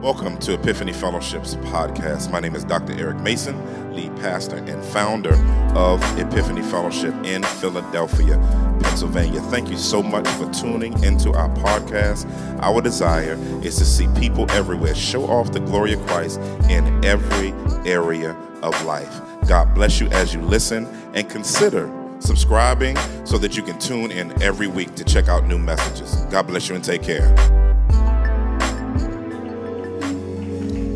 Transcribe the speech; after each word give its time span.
Welcome 0.00 0.38
to 0.38 0.54
Epiphany 0.54 0.94
Fellowship's 0.94 1.56
podcast. 1.56 2.30
My 2.30 2.40
name 2.40 2.56
is 2.56 2.64
Dr. 2.64 2.98
Eric 2.98 3.18
Mason, 3.18 3.94
lead 3.94 4.16
pastor 4.16 4.56
and 4.56 4.82
founder 4.82 5.34
of 5.76 6.02
Epiphany 6.18 6.62
Fellowship 6.62 7.12
in 7.22 7.42
Philadelphia, 7.42 8.38
Pennsylvania. 8.80 9.42
Thank 9.42 9.68
you 9.68 9.76
so 9.76 10.02
much 10.02 10.26
for 10.26 10.50
tuning 10.54 10.94
into 11.04 11.34
our 11.34 11.50
podcast. 11.50 12.26
Our 12.62 12.80
desire 12.80 13.34
is 13.62 13.76
to 13.76 13.84
see 13.84 14.08
people 14.18 14.50
everywhere 14.52 14.94
show 14.94 15.24
off 15.26 15.52
the 15.52 15.60
glory 15.60 15.92
of 15.92 16.00
Christ 16.06 16.40
in 16.70 17.04
every 17.04 17.52
area 17.84 18.30
of 18.62 18.82
life. 18.86 19.20
God 19.46 19.74
bless 19.74 20.00
you 20.00 20.08
as 20.12 20.32
you 20.32 20.40
listen 20.40 20.86
and 21.12 21.28
consider 21.28 21.92
subscribing 22.20 22.96
so 23.26 23.36
that 23.36 23.54
you 23.54 23.62
can 23.62 23.78
tune 23.78 24.10
in 24.12 24.42
every 24.42 24.66
week 24.66 24.94
to 24.94 25.04
check 25.04 25.28
out 25.28 25.44
new 25.46 25.58
messages. 25.58 26.24
God 26.30 26.46
bless 26.46 26.70
you 26.70 26.74
and 26.74 26.82
take 26.82 27.02
care. 27.02 27.59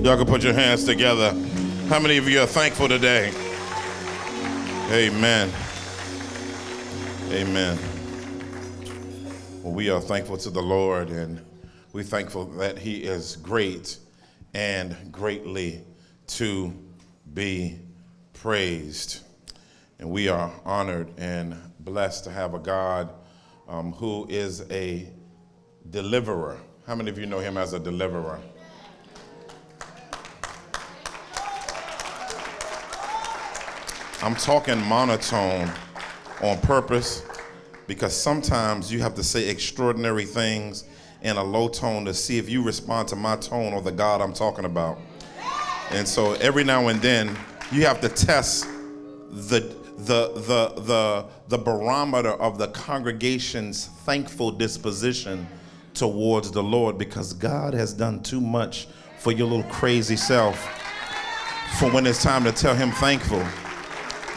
Y'all 0.04 0.18
can 0.18 0.26
put 0.26 0.44
your 0.44 0.52
hands 0.52 0.84
together. 0.84 1.30
How 1.88 1.98
many 1.98 2.18
of 2.18 2.28
you 2.28 2.38
are 2.38 2.46
thankful 2.46 2.88
today? 2.88 3.32
Amen. 4.90 5.50
Amen. 7.30 7.78
Well, 9.62 9.72
we 9.72 9.88
are 9.88 10.02
thankful 10.02 10.36
to 10.36 10.50
the 10.50 10.60
Lord 10.60 11.08
and 11.08 11.40
we're 11.94 12.04
thankful 12.04 12.44
that 12.58 12.77
He 12.77 13.04
is 13.04 13.36
great 13.36 13.96
and 14.52 14.94
greatly 15.10 15.80
to 16.27 16.74
be 17.32 17.78
praised. 18.34 19.20
And 19.98 20.10
we 20.10 20.28
are 20.28 20.52
honored 20.66 21.14
and 21.16 21.56
blessed 21.80 22.24
to 22.24 22.30
have 22.30 22.52
a 22.52 22.58
God 22.58 23.08
um, 23.66 23.92
who 23.92 24.27
is 24.28 24.70
a 24.70 25.08
deliverer. 25.88 26.58
How 26.86 26.94
many 26.94 27.08
of 27.08 27.16
you 27.19 27.25
know 27.25 27.38
Him 27.38 27.56
as 27.56 27.72
a 27.72 27.80
deliverer? 27.80 28.38
I'm 34.25 34.34
talking 34.34 34.80
monotone 34.86 35.70
on 36.41 36.58
purpose 36.62 37.27
because 37.86 38.17
sometimes 38.17 38.91
you 38.91 39.00
have 39.00 39.14
to 39.16 39.22
say 39.22 39.50
extraordinary 39.50 40.25
things 40.25 40.84
in 41.20 41.36
a 41.36 41.44
low 41.44 41.69
tone 41.69 42.06
to 42.06 42.14
see 42.14 42.39
if 42.39 42.48
you 42.48 42.62
respond 42.62 43.06
to 43.08 43.16
my 43.16 43.36
tone 43.36 43.75
or 43.75 43.83
the 43.83 43.92
God 43.92 44.22
I'm 44.22 44.33
talking 44.33 44.64
about. 44.64 44.97
And 45.91 46.08
so 46.08 46.33
every 46.36 46.64
now 46.64 46.89
and 46.89 47.03
then 47.03 47.36
you 47.70 47.84
have 47.84 48.00
to 48.00 48.08
test 48.08 48.66
the 49.31 49.61
the 49.98 50.33
the 50.33 50.72
the 50.81 51.27
the 51.48 51.59
barometer 51.59 52.33
of 52.33 52.56
the 52.56 52.69
congregation's 52.69 53.88
thankful 54.06 54.53
disposition 54.53 55.47
towards 55.92 56.50
the 56.50 56.62
Lord 56.62 56.97
because 56.97 57.34
God 57.34 57.75
has 57.75 57.92
done 57.92 58.22
too 58.22 58.41
much 58.41 58.88
for 59.19 59.33
your 59.33 59.48
little 59.48 59.70
crazy 59.70 60.16
self 60.16 60.59
for 61.78 61.91
when 61.91 62.06
it's 62.06 62.22
time 62.22 62.42
to 62.44 62.53
tell 62.53 62.75
him 62.75 62.91
thankful 62.91 63.44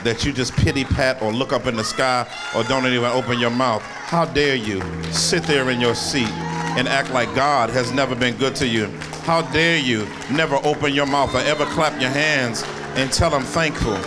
that 0.03 0.25
you 0.25 0.31
just 0.31 0.53
pity 0.55 0.83
pat 0.83 1.21
or 1.21 1.31
look 1.31 1.53
up 1.53 1.65
in 1.65 1.75
the 1.75 1.83
sky 1.83 2.27
or 2.55 2.63
don't 2.63 2.85
even 2.85 3.05
open 3.05 3.39
your 3.39 3.49
mouth. 3.49 3.81
How 3.81 4.25
dare 4.25 4.55
you 4.55 4.81
sit 5.11 5.43
there 5.43 5.69
in 5.69 5.79
your 5.81 5.95
seat 5.95 6.29
and 6.77 6.87
act 6.87 7.11
like 7.11 7.33
God 7.35 7.69
has 7.71 7.91
never 7.91 8.15
been 8.15 8.37
good 8.37 8.55
to 8.57 8.67
you? 8.67 8.87
How 9.23 9.41
dare 9.51 9.77
you 9.77 10.07
never 10.31 10.55
open 10.63 10.93
your 10.93 11.05
mouth 11.05 11.35
or 11.35 11.39
ever 11.39 11.65
clap 11.65 11.99
your 11.99 12.09
hands 12.09 12.63
and 12.95 13.11
tell 13.11 13.35
him 13.35 13.43
thankful? 13.43 13.97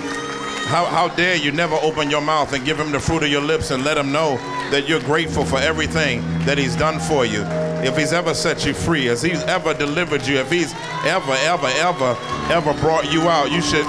How, 0.70 0.84
how 0.84 1.08
dare 1.08 1.34
you 1.34 1.50
never 1.50 1.74
open 1.82 2.10
your 2.10 2.20
mouth 2.20 2.52
and 2.52 2.64
give 2.64 2.78
him 2.78 2.92
the 2.92 3.00
fruit 3.00 3.25
of 3.25 3.28
your 3.28 3.42
lips 3.42 3.72
and 3.72 3.84
let 3.84 3.98
him 3.98 4.12
know 4.12 4.36
that 4.70 4.88
you're 4.88 5.00
grateful 5.00 5.44
for 5.44 5.58
everything 5.58 6.22
that 6.44 6.58
he's 6.58 6.77
done 6.77 7.00
for 7.00 7.27
you? 7.27 7.42
If 7.82 7.97
he's 7.97 8.12
ever 8.12 8.34
set 8.34 8.64
you 8.64 8.72
free, 8.72 9.08
if 9.08 9.20
he's 9.20 9.42
ever 9.42 9.75
delivered 9.75 10.27
you, 10.27 10.36
if 10.36 10.50
he's 10.50 10.72
ever, 11.04 11.32
ever, 11.32 11.66
ever, 11.66 12.16
ever 12.52 12.72
brought 12.75 13.12
you 13.12 13.22
out, 13.28 13.50
you 13.50 13.60
should 13.60 13.86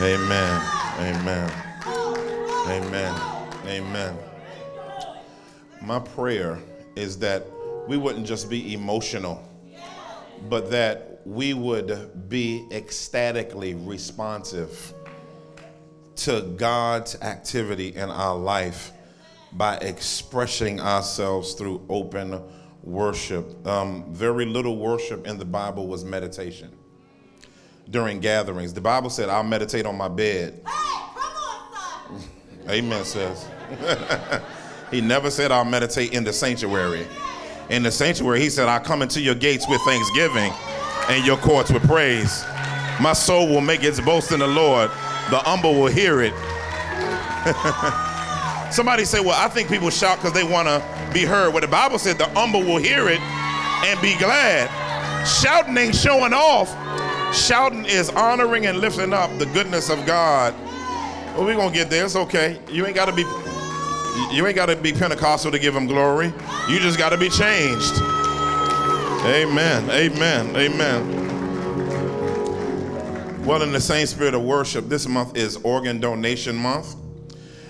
Amen. 0.00 0.62
Amen. 1.00 1.52
Amen. 2.68 3.20
Amen. 3.66 4.16
My 5.82 5.98
prayer 5.98 6.60
is 6.94 7.18
that 7.18 7.44
we 7.88 7.96
wouldn't 7.96 8.24
just 8.24 8.48
be 8.48 8.74
emotional, 8.74 9.42
but 10.48 10.70
that 10.70 11.20
we 11.24 11.52
would 11.52 12.28
be 12.28 12.64
ecstatically 12.70 13.74
responsive 13.74 14.94
to 16.14 16.42
God's 16.56 17.20
activity 17.20 17.88
in 17.88 18.08
our 18.08 18.36
life 18.36 18.92
by 19.50 19.78
expressing 19.78 20.78
ourselves 20.78 21.54
through 21.54 21.84
open 21.88 22.40
worship. 22.84 23.66
Um, 23.66 24.14
very 24.14 24.46
little 24.46 24.76
worship 24.76 25.26
in 25.26 25.38
the 25.38 25.44
Bible 25.44 25.88
was 25.88 26.04
meditation 26.04 26.70
during 27.90 28.20
gatherings. 28.20 28.74
The 28.74 28.80
Bible 28.80 29.10
said, 29.10 29.28
I'll 29.28 29.42
meditate 29.42 29.86
on 29.86 29.96
my 29.96 30.08
bed. 30.08 30.60
Hey, 30.66 30.70
On, 32.10 32.70
Amen, 32.70 33.04
says. 33.04 33.48
he 34.90 35.00
never 35.00 35.30
said, 35.30 35.52
I'll 35.52 35.64
meditate 35.64 36.12
in 36.12 36.24
the 36.24 36.32
sanctuary. 36.32 37.06
In 37.70 37.82
the 37.82 37.90
sanctuary, 37.90 38.40
he 38.40 38.50
said, 38.50 38.68
I'll 38.68 38.80
come 38.80 39.02
into 39.02 39.20
your 39.20 39.34
gates 39.34 39.68
with 39.68 39.80
thanksgiving 39.82 40.52
and 41.08 41.24
your 41.24 41.36
courts 41.38 41.70
with 41.70 41.86
praise. 41.86 42.44
My 43.00 43.12
soul 43.12 43.48
will 43.48 43.60
make 43.60 43.84
its 43.84 44.00
boast 44.00 44.32
in 44.32 44.40
the 44.40 44.46
Lord. 44.46 44.90
The 45.30 45.38
humble 45.38 45.74
will 45.74 45.86
hear 45.86 46.20
it. 46.22 46.34
Somebody 48.72 49.04
say, 49.04 49.20
Well, 49.20 49.38
I 49.38 49.48
think 49.48 49.68
people 49.68 49.88
shout 49.90 50.18
because 50.18 50.32
they 50.32 50.44
want 50.44 50.68
to 50.68 50.82
be 51.12 51.24
heard. 51.24 51.52
Well, 51.52 51.60
the 51.60 51.68
Bible 51.68 51.98
said 51.98 52.18
the 52.18 52.28
humble 52.30 52.60
will 52.60 52.78
hear 52.78 53.08
it 53.08 53.20
and 53.20 54.00
be 54.02 54.16
glad. 54.18 54.68
Shouting 55.26 55.76
ain't 55.76 55.94
showing 55.94 56.32
off, 56.32 56.74
Shouting 57.32 57.84
is 57.84 58.10
honoring 58.10 58.66
and 58.66 58.78
lifting 58.78 59.12
up 59.12 59.36
the 59.38 59.46
goodness 59.46 59.90
of 59.90 60.04
God. 60.06 60.54
Well, 61.36 61.44
we're 61.44 61.56
gonna 61.56 61.74
get 61.74 61.90
there. 61.90 62.04
It's 62.04 62.16
okay. 62.16 62.58
You 62.70 62.86
ain't 62.86 62.96
gotta 62.96 63.12
be 63.12 63.24
you 64.32 64.46
ain't 64.46 64.56
gotta 64.56 64.76
be 64.76 64.92
Pentecostal 64.92 65.52
to 65.52 65.58
give 65.58 65.76
him 65.76 65.86
glory. 65.86 66.32
You 66.68 66.78
just 66.80 66.98
gotta 66.98 67.16
be 67.16 67.28
changed. 67.28 67.94
Amen. 69.24 69.90
Amen. 69.90 70.56
Amen. 70.56 71.18
Well, 73.44 73.62
in 73.62 73.72
the 73.72 73.80
same 73.80 74.06
spirit 74.06 74.34
of 74.34 74.42
worship, 74.42 74.88
this 74.88 75.06
month 75.06 75.36
is 75.36 75.56
organ 75.58 76.00
donation 76.00 76.56
month. 76.56 76.96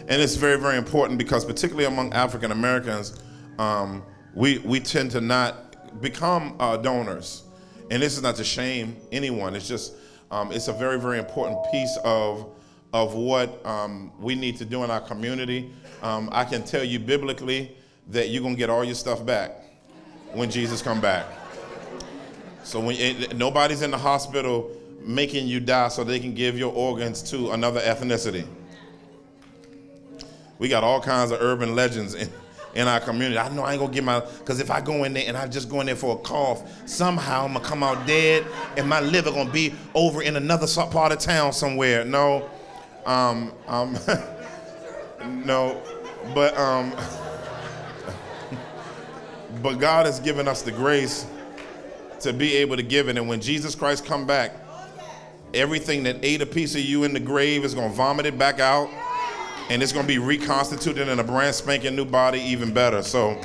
And 0.09 0.23
it's 0.23 0.37
very, 0.37 0.59
very 0.59 0.79
important 0.79 1.19
because 1.19 1.45
particularly 1.45 1.85
among 1.85 2.13
African 2.15 2.51
Americans, 2.51 3.21
um, 3.59 4.03
we, 4.35 4.59
we 4.59 4.81
tend 4.81 5.11
to 5.13 5.21
not 5.21 6.01
become 6.01 6.57
uh, 6.59 6.79
donors. 6.79 7.43
And 7.91 8.03
this 8.03 8.17
is 8.17 8.23
not 8.23 8.37
to 8.37 8.45
shame 8.45 8.97
anyone. 9.13 9.55
It's 9.55 9.69
just 9.69 9.95
um, 10.31 10.53
it's 10.53 10.69
a 10.69 10.73
very 10.73 11.01
very 11.01 11.19
important 11.19 11.59
piece 11.73 11.99
of 12.05 12.51
of 12.93 13.15
what 13.15 13.65
um, 13.67 14.13
we 14.19 14.35
need 14.35 14.57
to 14.57 14.65
do 14.65 14.85
in 14.85 14.91
our 14.91 15.01
community. 15.01 15.71
Um, 16.03 16.29
I 16.33 16.45
can 16.45 16.65
tell 16.65 16.85
you 16.85 16.99
biblically 16.99 17.77
that 18.09 18.31
you're 18.31 18.43
gonna 18.43 18.55
get 18.55 18.71
all 18.71 18.85
your 18.85 18.95
stuff 18.95 19.25
back 19.25 19.53
when 20.33 20.51
Jesus 20.51 20.83
come 20.83 21.01
back. 21.01 21.27
So 22.63 22.81
when 22.81 22.97
it, 22.97 23.37
nobody's 23.37 23.83
in 23.83 23.91
the 23.91 23.99
hospital 23.99 24.71
making 25.01 25.47
you 25.47 25.61
die 25.61 25.89
so 25.89 26.05
they 26.05 26.21
can 26.21 26.35
give 26.35 26.59
your 26.59 26.73
organs 26.73 27.23
to 27.31 27.53
another 27.53 27.81
ethnicity. 27.81 28.47
We 30.59 30.69
got 30.69 30.85
all 30.85 31.01
kinds 31.01 31.31
of 31.31 31.41
urban 31.41 31.75
legends 31.75 32.15
in, 32.15 32.29
in 32.75 32.87
our 32.87 33.01
community. 33.01 33.39
I 33.39 33.49
know 33.55 33.63
I 33.63 33.73
ain't 33.73 33.81
gonna 33.81 33.93
get 33.93 34.05
my, 34.05 34.21
because 34.21 34.61
if 34.61 34.71
I 34.71 34.81
go 34.81 35.05
in 35.05 35.15
there 35.15 35.25
and 35.27 35.37
I 35.37 35.47
just 35.47 35.69
go 35.69 35.81
in 35.81 35.87
there 35.87 35.97
for 35.97 36.17
a 36.17 36.19
cough, 36.19 36.89
somehow 36.89 37.45
I'm 37.45 37.55
gonna 37.55 37.65
come 37.65 37.83
out 37.83 38.07
dead 38.07 38.47
and 38.77 38.89
my 38.89 39.01
liver 39.01 39.31
gonna 39.31 39.51
be 39.51 39.75
over 39.95 40.23
in 40.23 40.37
another 40.37 40.67
part 40.91 41.13
of 41.13 41.19
town 41.19 41.53
somewhere. 41.53 42.05
No, 42.05 42.49
um, 43.07 43.53
um, 43.67 43.97
no, 45.45 45.83
but, 46.35 46.57
um, 46.59 46.95
but 49.63 49.75
God 49.75 50.07
has 50.07 50.21
given 50.21 50.47
us 50.47 50.63
the 50.63 50.73
grace 50.73 51.27
to 52.21 52.33
be 52.33 52.57
able 52.57 52.77
to 52.77 52.83
give 52.83 53.09
it. 53.09 53.17
And 53.17 53.29
when 53.29 53.41
Jesus 53.41 53.75
Christ 53.75 54.05
come 54.05 54.27
back, 54.27 54.53
everything 55.55 56.03
that 56.03 56.17
ate 56.23 56.43
a 56.43 56.47
piece 56.47 56.75
of 56.75 56.83
you 56.83 57.05
in 57.05 57.13
the 57.13 57.21
grave 57.21 57.65
is 57.65 57.75
gonna 57.75 57.93
vomit 57.93 58.27
it 58.27 58.39
back 58.39 58.61
out 58.61 58.91
and 59.71 59.83
it's 59.83 59.93
going 59.93 60.07
to 60.07 60.09
be 60.09 60.19
reconstituted 60.19 61.09
in 61.09 61.19
a 61.19 61.25
brand 61.25 61.55
spanking 61.55 61.95
new 61.95 62.05
body, 62.05 62.41
even 62.41 62.73
better. 62.73 63.03
So, 63.03 63.41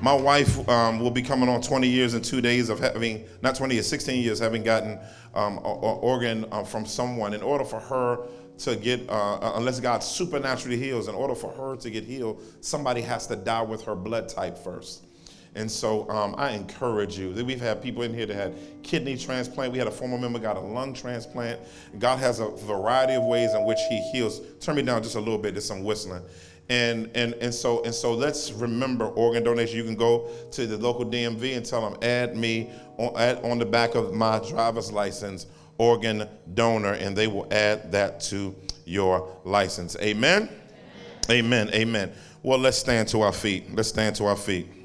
my 0.00 0.12
wife 0.12 0.68
um, 0.68 0.98
will 0.98 1.12
be 1.12 1.22
coming 1.22 1.48
on 1.48 1.62
20 1.62 1.86
years 1.86 2.14
and 2.14 2.24
two 2.24 2.40
days 2.40 2.68
of 2.68 2.80
having, 2.80 3.24
not 3.40 3.54
20 3.54 3.74
years, 3.74 3.88
16 3.88 4.20
years, 4.20 4.40
having 4.40 4.64
gotten 4.64 4.98
um, 5.32 5.58
an 5.58 5.64
organ 5.64 6.44
uh, 6.50 6.64
from 6.64 6.84
someone. 6.84 7.32
In 7.34 7.42
order 7.42 7.64
for 7.64 7.78
her 7.78 8.18
to 8.58 8.76
get, 8.76 9.08
uh, 9.08 9.36
uh, 9.36 9.52
unless 9.54 9.78
God 9.78 10.02
supernaturally 10.02 10.76
heals, 10.76 11.06
in 11.06 11.14
order 11.14 11.36
for 11.36 11.52
her 11.52 11.76
to 11.76 11.90
get 11.90 12.04
healed, 12.04 12.42
somebody 12.60 13.00
has 13.00 13.28
to 13.28 13.36
die 13.36 13.62
with 13.62 13.84
her 13.84 13.94
blood 13.94 14.28
type 14.28 14.58
first. 14.58 15.04
And 15.54 15.70
so 15.70 16.08
um, 16.08 16.34
I 16.38 16.52
encourage 16.52 17.18
you. 17.18 17.30
We've 17.44 17.60
had 17.60 17.82
people 17.82 18.02
in 18.02 18.14
here 18.14 18.24
that 18.24 18.34
had 18.34 18.54
kidney 18.82 19.18
transplant. 19.18 19.72
We 19.72 19.78
had 19.78 19.86
a 19.86 19.92
former 19.92 20.16
member 20.16 20.38
got 20.38 20.56
a 20.56 20.60
lung 20.60 20.94
transplant. 20.94 21.60
God 21.98 22.18
has 22.20 22.40
a 22.40 22.48
variety 22.48 23.14
of 23.14 23.24
ways 23.24 23.52
in 23.52 23.64
which 23.64 23.78
He 23.90 23.98
heals. 24.12 24.40
Turn 24.60 24.76
me 24.76 24.82
down 24.82 25.02
just 25.02 25.16
a 25.16 25.20
little 25.20 25.38
bit. 25.38 25.52
There's 25.52 25.66
some 25.66 25.84
whistling. 25.84 26.22
And, 26.70 27.10
and, 27.14 27.34
and 27.34 27.52
so 27.52 27.82
and 27.84 27.94
so 27.94 28.14
let's 28.14 28.50
remember 28.52 29.06
organ 29.08 29.42
donation. 29.42 29.76
You 29.76 29.84
can 29.84 29.96
go 29.96 30.30
to 30.52 30.66
the 30.66 30.78
local 30.78 31.04
DMV 31.04 31.56
and 31.56 31.66
tell 31.66 31.82
them 31.82 31.98
add 32.02 32.34
me 32.34 32.70
on, 32.96 33.14
add 33.18 33.44
on 33.44 33.58
the 33.58 33.66
back 33.66 33.94
of 33.94 34.14
my 34.14 34.38
driver's 34.48 34.90
license 34.90 35.46
organ 35.76 36.28
donor, 36.54 36.92
and 36.92 37.16
they 37.16 37.26
will 37.26 37.46
add 37.52 37.92
that 37.92 38.20
to 38.20 38.54
your 38.86 39.28
license. 39.44 39.96
Amen. 39.96 40.48
Amen. 41.28 41.68
Amen. 41.68 41.70
Amen. 41.74 42.12
Well, 42.42 42.58
let's 42.58 42.78
stand 42.78 43.08
to 43.08 43.20
our 43.22 43.32
feet. 43.32 43.74
Let's 43.74 43.88
stand 43.88 44.16
to 44.16 44.24
our 44.26 44.36
feet. 44.36 44.81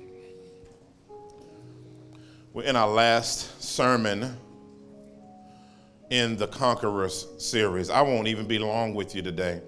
We're 2.57 2.63
in 2.63 2.75
our 2.75 2.89
last 2.89 3.62
sermon 3.62 4.36
in 6.09 6.38
the 6.38 6.48
Conquerors 6.48 7.27
series. 7.38 7.92
I 7.92 8.01
won't 8.01 8.27
even 8.27 8.48
be 8.48 8.57
long 8.57 8.95
with 8.95 9.13
you 9.13 9.21
today. 9.21 9.62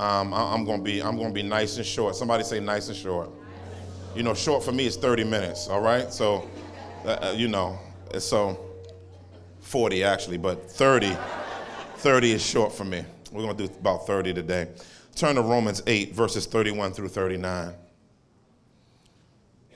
Um, 0.00 0.34
I, 0.34 0.52
am 0.52 0.64
gonna 0.64 0.82
be 0.82 1.00
I'm 1.00 1.16
gonna 1.16 1.32
be 1.32 1.44
nice 1.44 1.76
and 1.76 1.86
short. 1.86 2.16
Somebody 2.16 2.42
say 2.42 2.58
nice 2.58 2.88
and 2.88 2.96
short. 2.96 3.30
You 4.16 4.24
know, 4.24 4.34
short 4.34 4.64
for 4.64 4.72
me 4.72 4.86
is 4.86 4.96
30 4.96 5.22
minutes. 5.22 5.68
All 5.68 5.80
right, 5.80 6.12
so 6.12 6.50
uh, 7.04 7.10
uh 7.10 7.34
you 7.36 7.46
know, 7.46 7.78
so 8.18 8.66
40 9.60 10.02
actually, 10.02 10.38
but 10.38 10.68
30, 10.68 11.16
30 11.98 12.32
is 12.32 12.44
short 12.44 12.72
for 12.72 12.84
me. 12.84 13.04
We're 13.30 13.42
gonna 13.42 13.54
do 13.54 13.72
about 13.78 14.08
30 14.08 14.34
today. 14.34 14.66
Turn 15.14 15.36
to 15.36 15.42
Romans 15.42 15.84
8 15.86 16.16
verses 16.16 16.46
31 16.46 16.94
through 16.94 17.10
39. 17.10 17.74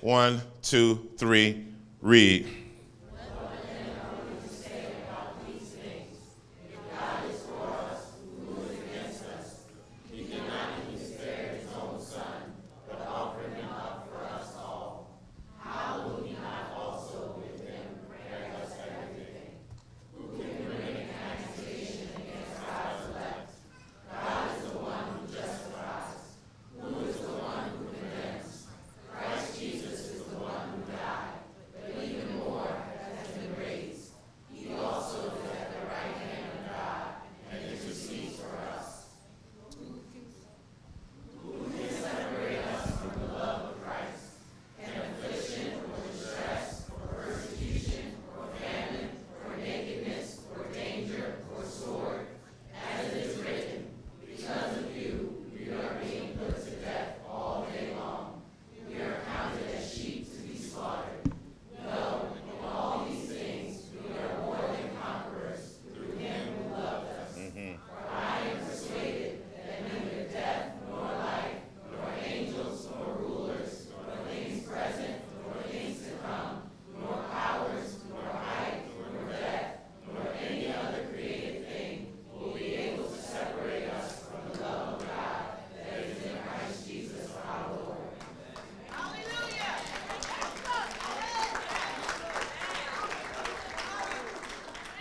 One, 0.01 0.43
two, 0.61 1.09
three, 1.17 1.72
read. 2.03 2.47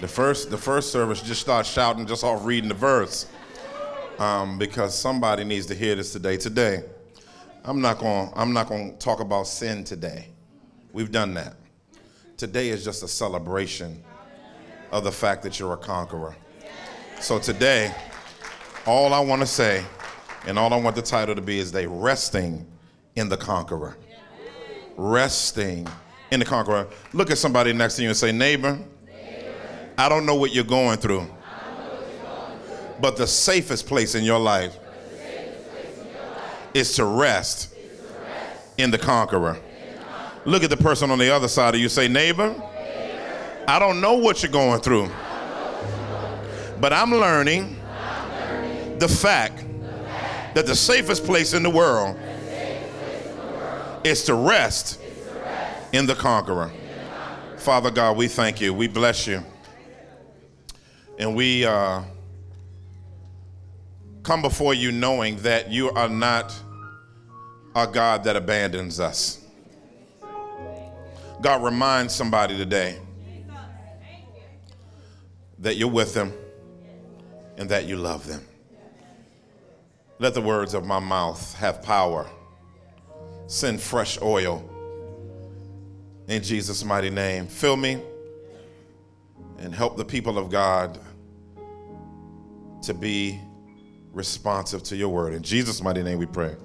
The 0.02 0.08
first, 0.08 0.50
the 0.50 0.58
first 0.58 0.92
service 0.92 1.22
just 1.22 1.42
start 1.42 1.64
shouting, 1.64 2.08
just 2.08 2.24
off 2.24 2.44
reading 2.44 2.70
the 2.70 2.74
verse, 2.74 3.28
um, 4.18 4.58
because 4.58 4.98
somebody 4.98 5.44
needs 5.44 5.68
to 5.68 5.76
hear 5.76 5.94
this 5.94 6.12
today. 6.12 6.38
Today, 6.38 6.84
I'm 7.64 7.82
not 7.82 8.00
going. 8.00 8.32
I'm 8.36 8.52
not 8.52 8.68
going 8.68 8.94
to 8.94 8.98
talk 8.98 9.20
about 9.20 9.46
sin 9.46 9.84
today. 9.84 10.30
We've 10.92 11.12
done 11.12 11.36
that. 11.36 11.54
Today 12.36 12.70
is 12.70 12.84
just 12.84 13.04
a 13.04 13.08
celebration 13.08 14.04
of 14.92 15.04
the 15.04 15.12
fact 15.12 15.44
that 15.44 15.60
you're 15.60 15.74
a 15.74 15.78
conqueror. 15.78 16.36
So 17.20 17.38
today, 17.38 17.94
all 18.88 19.14
I 19.14 19.20
want 19.20 19.42
to 19.42 19.48
say, 19.48 19.86
and 20.48 20.58
all 20.58 20.74
I 20.74 20.78
want 20.78 20.96
the 20.96 21.04
title 21.04 21.36
to 21.36 21.42
be, 21.42 21.60
is 21.60 21.72
they 21.72 21.86
resting 21.86 22.66
in 23.16 23.30
the 23.30 23.38
conqueror. 23.38 23.96
Resting 24.98 25.88
in 26.32 26.40
the 26.40 26.46
conqueror. 26.46 26.88
Look 27.14 27.30
at 27.30 27.38
somebody 27.38 27.72
next 27.72 27.98
to 27.98 28.02
you 28.02 28.08
and 28.08 28.18
say, 28.18 28.32
neighbor 28.32 28.80
I 29.98 30.10
don't 30.10 30.26
know 30.26 30.36
what 30.36 30.54
you're 30.54 30.64
going 30.64 30.98
through. 30.98 31.28
But 33.00 33.18
the 33.18 33.28
safest 33.28 33.88
place 33.88 34.16
in 34.16 34.24
your 34.24 34.40
life 34.40 34.78
is 36.74 36.94
to 36.96 37.06
rest 37.06 37.74
in 38.78 38.92
the 38.92 38.98
conqueror. 38.98 39.58
Look 40.46 40.64
at 40.64 40.70
the 40.70 40.78
person 40.78 41.12
on 41.12 41.20
the 41.20 41.34
other 41.34 41.48
side 41.48 41.76
of 41.76 41.82
you. 41.82 41.90
Say, 41.90 42.08
neighbor, 42.08 42.56
I 43.68 43.80
don't 43.80 44.02
know 44.02 44.14
what 44.14 44.42
you're 44.44 44.52
going 44.52 44.82
through. 44.82 45.10
But 46.80 46.94
I'm 46.94 47.12
learning 47.12 47.80
the 48.98 49.08
fact 49.08 49.64
that 50.54 50.66
the 50.66 50.76
safest 50.76 51.26
place 51.26 51.54
in 51.54 51.64
the 51.64 51.70
world 51.70 52.18
is 54.04 54.24
to 54.26 54.36
rest 54.36 55.00
in 55.92 56.06
the 56.08 56.16
conqueror. 56.16 56.72
Father 57.58 57.92
God, 57.92 58.18
we 58.18 58.28
thank 58.28 58.60
you. 58.60 58.74
We 58.74 58.88
bless 58.88 59.28
you. 59.28 59.44
And 61.18 61.36
we 61.36 61.66
uh, 61.66 62.04
come 64.24 64.42
before 64.42 64.74
you 64.74 64.92
knowing 64.92 65.38
that 65.38 65.72
you 65.72 65.92
are 65.92 66.10
not 66.10 66.58
a 67.76 67.88
God 67.88 68.24
that 68.24 68.36
abandons 68.36 69.00
us. 69.00 69.46
God, 71.42 71.64
remind 71.64 72.12
somebody 72.12 72.56
today 72.58 73.00
that 75.60 75.78
you're 75.78 75.90
with 75.90 76.14
them 76.14 76.34
and 77.58 77.70
that 77.70 77.86
you 77.86 77.96
love 77.96 78.28
them. 78.28 78.46
Let 80.20 80.34
the 80.36 80.42
words 80.42 80.74
of 80.74 80.86
my 80.86 81.00
mouth 81.00 81.56
have 81.56 81.82
power. 81.82 82.28
Send 83.48 83.82
fresh 83.82 84.22
oil 84.22 84.68
in 86.28 86.44
Jesus' 86.44 86.84
mighty 86.84 87.10
name. 87.10 87.48
Fill 87.48 87.76
me 87.76 88.02
and 89.58 89.74
help 89.74 89.98
the 89.98 90.06
people 90.06 90.38
of 90.38 90.50
God 90.50 91.00
to 92.84 92.94
be 92.94 93.40
responsive 94.12 94.84
to 94.84 94.96
your 94.96 95.10
word. 95.10 95.34
In 95.34 95.44
Jesus' 95.44 95.82
mighty 95.82 96.04
name 96.04 96.18
we 96.18 96.26
pray. 96.26 96.56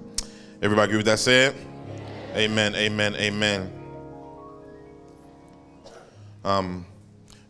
Everybody 0.61 0.85
agree 0.85 0.97
with 0.97 1.05
that 1.05 1.19
said? 1.19 1.55
Amen, 2.35 2.75
amen, 2.75 3.15
amen. 3.15 3.73
Um, 6.43 6.85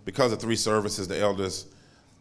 because 0.05 0.31
of 0.31 0.39
three 0.39 0.55
services, 0.55 1.07
the 1.07 1.19
elders 1.19 1.67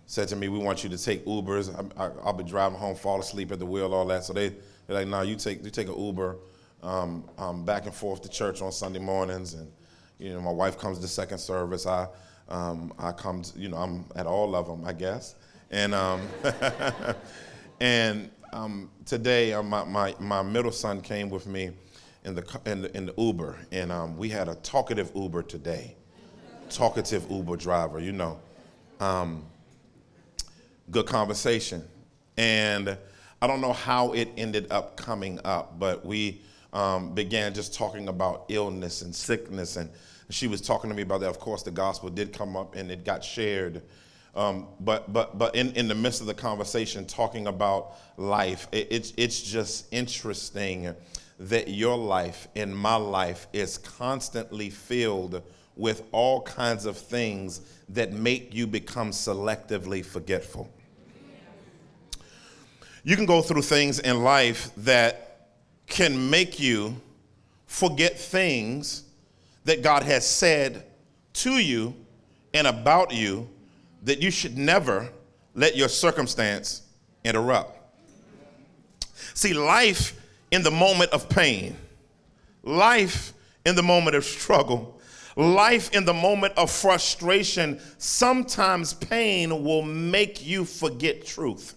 said 0.06 0.28
to 0.28 0.36
me, 0.36 0.48
"We 0.48 0.58
want 0.58 0.84
you 0.84 0.90
to 0.90 0.98
take 0.98 1.24
Ubers. 1.24 1.74
I, 1.96 2.08
will 2.08 2.32
be 2.32 2.44
driving 2.44 2.78
home, 2.78 2.96
fall 2.96 3.20
asleep 3.20 3.52
at 3.52 3.58
the 3.58 3.66
wheel, 3.66 3.92
all 3.94 4.06
that." 4.06 4.24
So 4.24 4.32
they 4.32 4.48
they're 4.48 4.96
like, 4.96 5.06
"No, 5.06 5.18
nah, 5.18 5.22
you 5.22 5.36
take 5.36 5.64
you 5.64 5.70
take 5.70 5.88
an 5.88 5.98
Uber 5.98 6.36
um, 6.82 7.24
um, 7.38 7.64
back 7.64 7.86
and 7.86 7.94
forth 7.94 8.22
to 8.22 8.28
church 8.28 8.62
on 8.62 8.72
Sunday 8.72 8.98
mornings." 8.98 9.54
And 9.54 9.70
you 10.18 10.32
know, 10.32 10.40
my 10.40 10.50
wife 10.50 10.78
comes 10.78 10.98
to 10.98 11.08
second 11.08 11.38
service. 11.38 11.86
I 11.86 12.08
um, 12.48 12.92
I 12.98 13.12
come, 13.12 13.42
to, 13.42 13.58
you 13.58 13.68
know, 13.68 13.76
I'm 13.76 14.04
at 14.14 14.26
all 14.26 14.54
of 14.54 14.66
them, 14.66 14.84
I 14.84 14.92
guess. 14.92 15.34
And 15.70 15.94
um, 15.94 16.22
and 17.80 18.30
um, 18.52 18.90
today, 19.04 19.52
uh, 19.52 19.62
my, 19.62 19.84
my, 19.84 20.14
my 20.18 20.42
middle 20.42 20.72
son 20.72 21.00
came 21.00 21.28
with 21.28 21.46
me 21.46 21.70
in 22.24 22.34
the 22.34 22.60
in 22.66 22.82
the, 22.82 22.96
in 22.96 23.06
the 23.06 23.14
Uber, 23.18 23.56
and 23.72 23.90
um, 23.90 24.16
we 24.16 24.28
had 24.28 24.48
a 24.48 24.54
talkative 24.56 25.10
Uber 25.14 25.42
today. 25.42 25.96
Talkative 26.68 27.30
Uber 27.30 27.56
driver, 27.56 28.00
you 28.00 28.12
know. 28.12 28.40
Um, 28.98 29.44
good 30.90 31.06
conversation, 31.06 31.84
and 32.36 32.96
I 33.42 33.46
don't 33.46 33.60
know 33.60 33.72
how 33.72 34.12
it 34.12 34.28
ended 34.36 34.72
up 34.72 34.96
coming 34.96 35.38
up, 35.44 35.78
but 35.78 36.04
we 36.04 36.40
um, 36.72 37.14
began 37.14 37.54
just 37.54 37.74
talking 37.74 38.08
about 38.08 38.46
illness 38.48 39.02
and 39.02 39.14
sickness, 39.14 39.76
and 39.76 39.90
she 40.30 40.46
was 40.46 40.60
talking 40.60 40.90
to 40.90 40.96
me 40.96 41.02
about 41.02 41.20
that. 41.20 41.30
Of 41.30 41.38
course, 41.38 41.62
the 41.62 41.70
gospel 41.70 42.08
did 42.08 42.32
come 42.32 42.56
up, 42.56 42.74
and 42.74 42.90
it 42.90 43.04
got 43.04 43.22
shared 43.22 43.82
Um, 44.36 44.68
but 44.80 45.10
but 45.12 45.38
but 45.38 45.56
in, 45.56 45.72
in 45.72 45.88
the 45.88 45.94
midst 45.94 46.20
of 46.20 46.26
the 46.26 46.34
conversation, 46.34 47.06
talking 47.06 47.46
about 47.46 47.94
life, 48.18 48.68
it, 48.70 48.88
it's 48.90 49.14
it's 49.16 49.40
just 49.40 49.86
interesting 49.92 50.94
that 51.40 51.68
your 51.68 51.96
life 51.96 52.46
and 52.54 52.76
my 52.76 52.96
life 52.96 53.46
is 53.54 53.78
constantly 53.78 54.68
filled 54.68 55.42
with 55.74 56.02
all 56.12 56.42
kinds 56.42 56.84
of 56.84 56.98
things 56.98 57.62
that 57.88 58.12
make 58.12 58.54
you 58.54 58.66
become 58.66 59.10
selectively 59.10 60.04
forgetful. 60.04 60.70
You 63.04 63.16
can 63.16 63.26
go 63.26 63.40
through 63.40 63.62
things 63.62 64.00
in 64.00 64.22
life 64.22 64.70
that 64.78 65.48
can 65.86 66.28
make 66.28 66.58
you 66.58 67.00
forget 67.66 68.18
things 68.18 69.04
that 69.64 69.82
God 69.82 70.02
has 70.02 70.26
said 70.28 70.84
to 71.34 71.58
you 71.58 71.94
and 72.52 72.66
about 72.66 73.12
you 73.12 73.48
that 74.06 74.22
you 74.22 74.30
should 74.30 74.56
never 74.56 75.10
let 75.54 75.76
your 75.76 75.88
circumstance 75.88 76.82
interrupt. 77.24 77.76
See, 79.34 79.52
life 79.52 80.18
in 80.52 80.62
the 80.62 80.70
moment 80.70 81.10
of 81.10 81.28
pain, 81.28 81.76
life 82.62 83.32
in 83.64 83.74
the 83.74 83.82
moment 83.82 84.14
of 84.14 84.24
struggle, 84.24 85.00
life 85.34 85.92
in 85.92 86.04
the 86.04 86.14
moment 86.14 86.54
of 86.56 86.70
frustration, 86.70 87.80
sometimes 87.98 88.94
pain 88.94 89.64
will 89.64 89.82
make 89.82 90.46
you 90.46 90.64
forget 90.64 91.26
truth. 91.26 91.74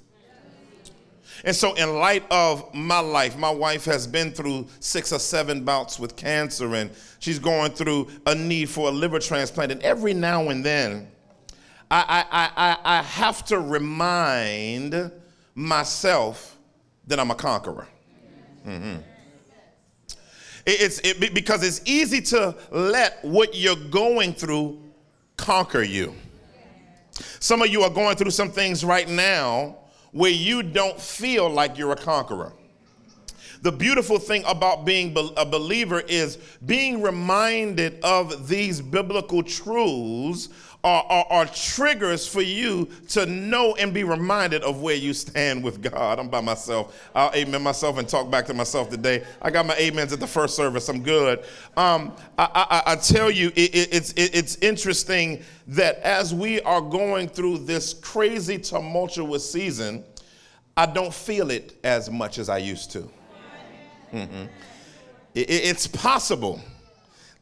And 1.45 1.55
so, 1.55 1.73
in 1.75 1.95
light 1.95 2.25
of 2.29 2.71
my 2.75 2.99
life, 2.99 3.37
my 3.37 3.49
wife 3.49 3.85
has 3.85 4.05
been 4.05 4.33
through 4.33 4.67
six 4.81 5.11
or 5.11 5.19
seven 5.19 5.63
bouts 5.63 5.97
with 5.97 6.15
cancer, 6.15 6.75
and 6.75 6.91
she's 7.19 7.39
going 7.39 7.71
through 7.71 8.09
a 8.27 8.35
need 8.35 8.69
for 8.69 8.89
a 8.89 8.91
liver 8.91 9.19
transplant. 9.19 9.71
And 9.71 9.81
every 9.81 10.13
now 10.13 10.49
and 10.49 10.63
then, 10.63 11.09
I, 11.91 12.25
I, 12.31 12.51
I, 12.55 12.77
I 12.99 13.01
have 13.03 13.43
to 13.45 13.59
remind 13.59 15.11
myself 15.55 16.57
that 17.07 17.19
I'm 17.19 17.31
a 17.31 17.35
conqueror. 17.35 17.87
Mm-hmm. 18.65 18.97
It's 20.65 20.99
it, 20.99 21.33
because 21.33 21.63
it's 21.63 21.81
easy 21.85 22.21
to 22.21 22.55
let 22.69 23.23
what 23.23 23.55
you're 23.55 23.75
going 23.75 24.33
through 24.33 24.79
conquer 25.35 25.81
you. 25.81 26.13
Some 27.39 27.61
of 27.61 27.69
you 27.69 27.81
are 27.81 27.89
going 27.89 28.15
through 28.17 28.31
some 28.31 28.51
things 28.51 28.85
right 28.85 29.09
now 29.09 29.77
where 30.11 30.31
you 30.31 30.61
don't 30.61 30.99
feel 30.99 31.49
like 31.49 31.77
you're 31.77 31.91
a 31.91 31.95
conqueror. 31.95 32.53
The 33.61 33.71
beautiful 33.71 34.19
thing 34.19 34.43
about 34.47 34.85
being 34.85 35.13
a 35.35 35.45
believer 35.45 35.99
is 36.01 36.37
being 36.65 37.01
reminded 37.01 37.99
of 38.03 38.47
these 38.47 38.79
biblical 38.79 39.43
truths 39.43 40.49
are, 40.83 41.03
are, 41.09 41.25
are, 41.29 41.45
triggers 41.47 42.25
for 42.25 42.41
you 42.41 42.89
to 43.09 43.25
know 43.25 43.75
and 43.75 43.93
be 43.93 44.05
reminded 44.05 44.63
of 44.63 44.81
where 44.81 44.95
you 44.95 45.13
stand 45.13 45.61
with 45.61 45.81
God. 45.81 46.19
I'm 46.19 46.29
by 46.29 46.39
myself. 46.39 47.09
I'll 47.13 47.33
amen 47.35 47.61
myself 47.61 47.97
and 47.97 48.07
talk 48.07 48.31
back 48.31 48.45
to 48.45 48.53
myself 48.53 48.89
today. 48.89 49.25
I 49.41 49.51
got 49.51 49.65
my 49.65 49.75
amens 49.75 50.13
at 50.13 50.21
the 50.21 50.27
first 50.27 50.55
service. 50.55 50.87
I'm 50.87 51.03
good. 51.03 51.39
Um, 51.75 52.13
I, 52.37 52.83
I, 52.85 52.93
I, 52.93 52.95
tell 52.95 53.29
you, 53.29 53.47
it, 53.57 53.75
it, 53.75 53.93
it's, 53.93 54.13
it, 54.13 54.33
it's 54.33 54.55
interesting 54.57 55.43
that 55.67 55.97
as 55.97 56.33
we 56.33 56.61
are 56.61 56.81
going 56.81 57.27
through 57.27 57.59
this 57.59 57.93
crazy, 57.93 58.57
tumultuous 58.57 59.49
season, 59.51 60.05
I 60.77 60.85
don't 60.85 61.13
feel 61.13 61.51
it 61.51 61.77
as 61.83 62.09
much 62.09 62.39
as 62.39 62.47
I 62.47 62.59
used 62.59 62.91
to. 62.91 63.09
Mm-hmm. 64.13 64.45
it's 65.35 65.85
possible 65.85 66.61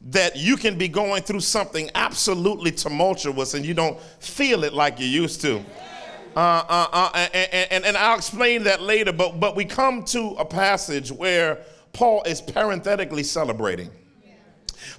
that 0.00 0.36
you 0.36 0.56
can 0.56 0.78
be 0.78 0.88
going 0.88 1.22
through 1.22 1.40
something 1.40 1.90
absolutely 1.94 2.70
tumultuous 2.70 3.54
and 3.54 3.64
you 3.64 3.74
don't 3.74 4.00
feel 4.20 4.64
it 4.64 4.72
like 4.72 5.00
you 5.00 5.06
used 5.06 5.40
to. 5.40 5.58
Uh, 6.36 6.64
uh, 6.68 6.88
uh, 6.92 7.26
and, 7.34 7.68
and, 7.72 7.84
and, 7.84 7.96
I'll 7.96 8.16
explain 8.16 8.62
that 8.64 8.80
later, 8.80 9.12
but, 9.12 9.40
but 9.40 9.56
we 9.56 9.64
come 9.64 10.04
to 10.04 10.36
a 10.38 10.44
passage 10.44 11.10
where 11.10 11.58
Paul 11.92 12.22
is 12.24 12.40
parenthetically 12.40 13.24
celebrating. 13.24 13.90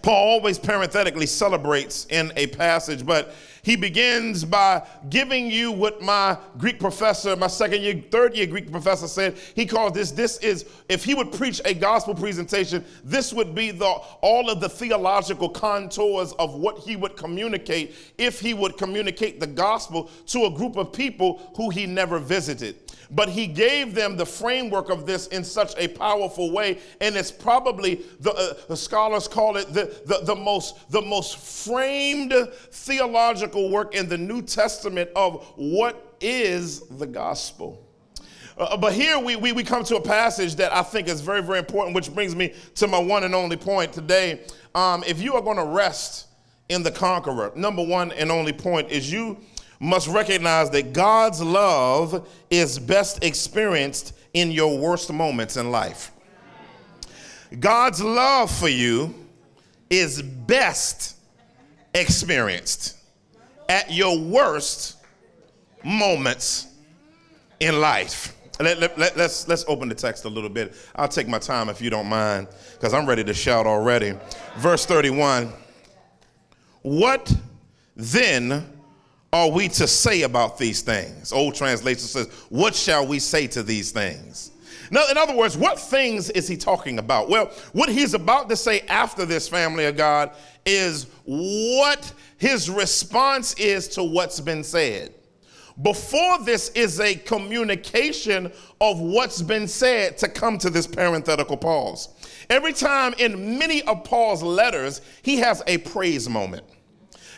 Paul 0.02 0.16
always 0.16 0.58
parenthetically 0.58 1.26
celebrates 1.26 2.08
in 2.10 2.32
a 2.36 2.48
passage, 2.48 3.06
but 3.06 3.34
he 3.62 3.76
begins 3.76 4.46
by 4.46 4.88
giving 5.10 5.52
you 5.52 5.72
what 5.72 6.02
my 6.02 6.38
Greek 6.58 6.80
professor, 6.80 7.36
my 7.36 7.48
second 7.48 7.82
year, 7.82 8.02
third 8.10 8.36
year 8.36 8.48
Greek 8.48 8.72
professor 8.72 9.08
said. 9.08 9.38
He 9.56 9.66
called 9.66 9.94
this, 9.94 10.12
this 10.12 10.38
is, 10.38 10.66
if 10.88 11.04
he 11.04 11.14
would 11.14 11.32
preach 11.32 11.62
a 11.66 11.74
gospel 11.74 12.16
presentation, 12.16 12.86
this 13.04 13.34
would 13.34 13.54
be 13.54 13.72
the 13.72 13.86
all 13.86 14.50
of 14.50 14.62
the 14.62 14.70
theological 14.70 15.50
contours 15.50 16.34
of 16.34 16.56
what 16.56 16.80
he 16.80 16.96
would 16.96 17.18
communicate 17.18 17.96
if 18.18 18.40
he 18.40 18.54
would 18.54 18.78
communicate 18.78 19.40
the 19.40 19.48
gospel 19.48 20.10
to 20.28 20.46
a 20.46 20.50
group 20.50 20.78
of 20.78 20.94
people 20.94 21.52
who 21.56 21.70
he 21.70 21.86
never 21.86 22.20
visited 22.20 22.89
but 23.12 23.30
he 23.30 23.48
gave 23.48 23.96
them 23.96 24.18
the 24.18 24.26
framework 24.26 24.90
of 24.90 25.06
this 25.06 25.28
in 25.28 25.44
such 25.44 25.74
a 25.78 25.88
powerful 25.88 26.52
way 26.52 26.80
and 27.02 27.16
it's 27.16 27.32
probably 27.32 28.02
the, 28.20 28.32
uh, 28.32 28.54
the 28.68 28.78
scholars 28.78 29.28
call 29.28 29.58
it 29.58 29.74
the, 29.74 29.86
the, 30.06 30.20
the, 30.26 30.36
most, 30.36 30.90
the 30.92 31.02
most 31.02 31.38
framed 31.38 32.34
theological 32.72 33.70
work 33.70 33.96
in 33.96 34.08
the 34.08 34.18
new 34.18 34.42
testament 34.42 35.10
of 35.16 35.44
what 35.56 36.16
is 36.22 36.82
the 36.98 37.08
gospel 37.08 37.86
uh, 38.60 38.76
but 38.76 38.92
here 38.92 39.18
we, 39.18 39.38
we, 39.38 39.54
we 39.54 39.64
come 39.64 39.86
to 39.86 39.96
a 39.96 40.02
passage 40.02 40.56
that 40.56 40.74
I 40.74 40.84
think 40.84 41.08
is 41.08 41.22
very, 41.22 41.42
very 41.42 41.60
important, 41.60 41.96
which 41.96 42.14
brings 42.14 42.36
me 42.36 42.54
to 42.76 42.88
my 42.88 43.00
one 43.00 43.24
and 43.24 43.34
only 43.34 43.56
point 43.56 43.94
today. 43.94 44.42
Um, 44.76 45.02
if 45.08 45.22
you 45.22 45.36
are 45.36 45.42
going 45.42 45.56
to 45.56 45.64
rest 45.64 46.28
in 46.68 46.84
the 46.84 46.92
conqueror, 46.92 47.54
number 47.56 47.82
one 47.82 48.12
and 48.12 48.30
only 48.30 48.52
point 48.52 48.92
is 48.92 49.10
you 49.10 49.38
must 49.80 50.08
recognize 50.08 50.70
that 50.72 50.94
God's 50.94 51.42
love 51.42 52.28
is 52.50 52.78
best 52.78 53.24
experienced 53.24 54.14
in 54.34 54.52
your 54.52 54.78
worst 54.78 55.12
moments 55.12 55.58
in 55.58 55.72
life. 55.72 56.12
God's 57.60 58.04
love 58.04 58.52
for 58.52 58.68
you 58.68 59.16
is 59.90 60.22
best 60.22 61.16
experienced 61.94 62.98
at 63.68 63.92
your 63.92 64.20
worst 64.20 64.98
moments 65.84 66.68
in 67.60 67.80
life. 67.80 68.36
Let, 68.60 68.80
let, 68.80 68.98
let, 69.00 69.16
let's, 69.16 69.48
let's 69.48 69.64
open 69.68 69.88
the 69.88 69.96
text 69.96 70.26
a 70.26 70.30
little 70.30 70.50
bit. 70.50 70.76
I'll 70.96 71.08
take 71.08 71.28
my 71.28 71.40
time 71.40 71.70
if 71.70 71.82
you 71.82 71.90
don't 71.90 72.08
mind, 72.08 72.48
because 72.74 72.94
I'm 72.94 73.08
ready 73.08 73.24
to 73.24 73.34
shout 73.34 73.66
already. 73.66 74.14
Verse 74.58 74.86
31 74.86 75.54
What 76.82 77.34
then 77.96 78.79
are 79.32 79.50
we 79.50 79.68
to 79.70 79.88
say 79.88 80.24
about 80.24 80.58
these 80.58 80.82
things? 80.82 81.32
Old 81.32 81.56
translation 81.56 82.00
says, 82.00 82.28
What 82.50 82.74
shall 82.74 83.06
we 83.06 83.20
say 83.20 83.48
to 83.48 83.64
these 83.64 83.92
things? 83.92 84.52
Now, 84.92 85.08
in 85.10 85.18
other 85.18 85.36
words, 85.36 85.56
what 85.56 85.80
things 85.80 86.32
is 86.32 86.48
he 86.48 86.58
talking 86.58 86.98
about? 86.98 87.30
Well, 87.30 87.52
what 87.74 87.90
he's 87.90 88.16
about 88.16 88.50
to 88.50 88.56
say 88.56 88.82
after 88.82 89.26
this, 89.26 89.48
family 89.48 89.86
of 89.86 89.96
God, 89.96 90.32
is 90.66 91.06
what 91.26 92.12
his 92.38 92.70
response 92.70 93.54
is 93.56 93.88
to 93.90 94.04
what's 94.04 94.40
been 94.40 94.64
said. 94.64 95.14
Before 95.82 96.40
this 96.40 96.70
is 96.70 97.00
a 97.00 97.16
communication 97.16 98.52
of 98.82 99.00
what's 99.00 99.42
been 99.42 99.68
said 99.68 100.18
to 100.18 100.28
come 100.28 100.58
to 100.58 100.70
this 100.70 100.88
parenthetical 100.88 101.56
pause. 101.56 102.10
Every 102.50 102.74
time 102.74 103.14
in 103.18 103.58
many 103.58 103.84
of 103.84 104.04
Paul's 104.04 104.44
letters, 104.44 105.02
he 105.22 105.38
has 105.38 105.64
a 105.68 105.78
praise 105.78 106.28
moment. 106.28 106.66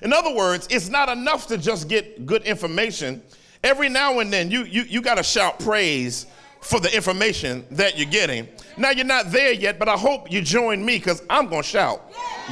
In 0.01 0.13
other 0.13 0.34
words, 0.34 0.67
it's 0.72 0.89
not 0.89 1.10
enough 1.10 1.48
to 1.48 1.58
just 1.58 1.88
get 1.88 2.25
good 2.25 2.43
information. 2.43 3.22
Every 3.63 3.89
now 3.89 4.20
and 4.20 4.34
then, 4.34 4.50
you, 4.50 4.63
you, 4.63 4.84
you 4.84 5.01
got 5.01 5.15
to 5.15 5.24
shout 5.24 5.60
praise 5.60 6.25
for 6.62 6.79
the 6.79 6.93
information 6.96 7.65
that 7.72 7.98
you're 7.98 8.10
getting. 8.10 8.48
Now, 8.77 8.91
you're 8.91 9.05
not 9.05 9.31
there 9.31 9.53
yet, 9.53 9.77
but 9.77 9.88
I 9.88 9.98
hope 9.98 10.31
you 10.31 10.41
join 10.41 10.84
me 10.84 10.98
because 10.98 11.24
I'm 11.29 11.48
going 11.48 11.62
to 11.63 11.67
shout, 11.67 12.00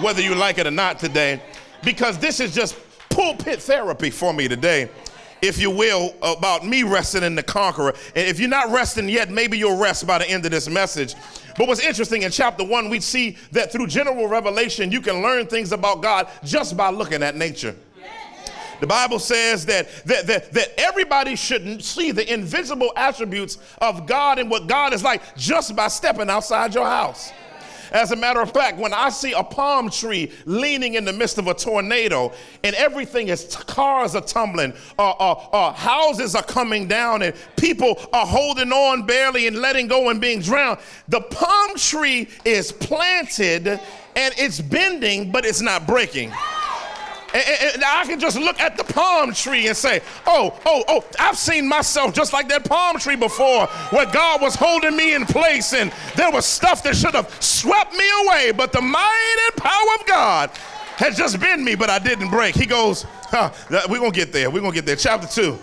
whether 0.02 0.22
you 0.22 0.36
like 0.36 0.58
it 0.58 0.68
or 0.68 0.72
not 0.72 1.00
today, 1.00 1.42
because 1.84 2.18
this 2.18 2.40
is 2.40 2.54
just 2.54 2.76
pulpit 3.10 3.62
therapy 3.62 4.10
for 4.10 4.34
me 4.34 4.48
today 4.48 4.90
if 5.42 5.60
you 5.60 5.72
will, 5.72 6.14
about 6.22 6.66
me 6.66 6.84
resting 6.84 7.24
in 7.24 7.36
the 7.36 7.44
conqueror. 7.44 7.94
And 8.16 8.28
if 8.28 8.40
you're 8.40 8.50
not 8.50 8.72
resting 8.72 9.08
yet, 9.08 9.30
maybe 9.30 9.58
you'll 9.58 9.78
rest 9.78 10.06
by 10.06 10.18
the 10.18 10.30
end 10.30 10.46
of 10.46 10.52
this 10.52 10.68
message. 10.68 11.16
But 11.60 11.68
what's 11.68 11.82
interesting 11.82 12.22
in 12.22 12.32
chapter 12.32 12.64
one, 12.64 12.90
we 12.90 13.02
see 13.02 13.36
that 13.52 13.70
through 13.70 13.88
general 13.88 14.30
revelation, 14.30 14.94
you 14.94 15.02
can 15.02 15.22
learn 15.22 15.46
things 15.46 15.74
about 15.74 16.02
God 16.02 16.30
just 16.42 16.78
by 16.78 16.90
looking 16.90 17.22
at 17.22 17.36
nature. 17.36 17.76
The 18.80 18.88
Bible 18.88 19.20
says 19.20 19.66
that, 19.66 19.90
that, 20.06 20.26
that, 20.28 20.54
that 20.54 20.80
everybody 20.80 21.36
should 21.36 21.84
see 21.84 22.12
the 22.12 22.34
invisible 22.34 22.94
attributes 22.96 23.58
of 23.80 24.08
God 24.08 24.40
and 24.40 24.50
what 24.50 24.68
God 24.68 24.94
is 24.94 25.04
like 25.04 25.36
just 25.36 25.76
by 25.76 25.90
stepping 25.90 26.30
outside 26.30 26.74
your 26.74 26.86
house. 26.86 27.34
As 27.92 28.12
a 28.12 28.16
matter 28.16 28.42
of 28.42 28.52
fact, 28.52 28.78
when 28.78 28.94
I 28.94 29.10
see 29.10 29.34
a 29.34 29.44
palm 29.44 29.90
tree 29.90 30.32
leaning 30.46 30.96
in 30.96 31.06
the 31.06 31.14
midst 31.14 31.38
of 31.38 31.48
a 31.48 31.54
tornado 31.54 32.32
and 32.64 32.76
everything 32.76 33.30
is 33.30 33.56
cars 33.56 34.16
are 34.16 34.22
tumbling, 34.22 34.74
uh, 34.98 35.10
uh, 35.12 35.32
uh, 35.52 35.74
houses 35.74 36.36
are 36.36 36.44
coming 36.44 36.88
down, 36.88 37.22
and 37.22 37.36
people 37.58 38.00
are 38.14 38.26
holding 38.26 38.72
on 38.72 39.06
barely 39.06 39.48
and 39.48 39.58
letting 39.58 39.88
go 39.88 40.10
and 40.10 40.22
being 40.22 40.40
drowned, 40.40 40.80
the 41.08 41.22
palm 41.22 41.76
tree 41.76 42.28
is 42.46 42.72
planted 42.72 43.68
and 43.68 44.34
it's 44.38 44.60
bending, 44.60 45.32
but 45.32 45.46
it's 45.46 45.62
not 45.62 45.88
breaking. 45.88 46.32
And, 47.34 47.44
and- 47.48 47.76
and 47.76 47.84
I 47.84 48.06
can 48.06 48.20
just 48.20 48.38
look 48.38 48.60
at 48.60 48.76
the 48.78 48.84
palm 48.84 49.34
tree 49.34 49.68
and 49.68 49.78
say, 49.78 50.02
oh, 50.26 50.60
oh, 50.66 50.84
oh, 50.88 51.04
I've 51.20 51.38
seen 51.38 51.68
myself 51.68 52.14
just 52.14 52.34
like 52.34 52.48
that 52.50 52.68
palm 52.68 52.98
tree 52.98 53.16
before, 53.16 53.68
where 53.92 54.06
God 54.08 54.42
was 54.42 54.56
holding 54.56 54.96
me 54.98 55.14
in 55.14 55.26
place 55.26 55.74
and 55.74 55.92
there 56.16 56.32
was 56.32 56.46
stuff 56.46 56.82
that 56.84 56.96
should 56.96 57.14
have 57.14 57.30
swept 57.44 57.94
me 57.94 58.06
away, 58.26 58.52
but 58.52 58.72
the 58.72 58.82
might 58.82 59.48
and 59.48 59.56
power 59.64 59.96
of 60.00 60.06
God 60.08 60.50
has 60.98 61.16
just 61.18 61.40
been 61.40 61.64
me, 61.64 61.76
but 61.76 61.90
I 61.90 62.00
didn't 62.00 62.30
break. 62.30 62.56
He 62.56 62.66
goes, 62.66 63.06
huh, 63.30 63.52
we're 63.90 64.00
gonna 64.00 64.12
get 64.12 64.34
there. 64.34 64.50
We're 64.50 64.62
gonna 64.62 64.74
get 64.74 64.86
there. 64.86 64.96
Chapter 64.98 65.28
two. 65.28 65.58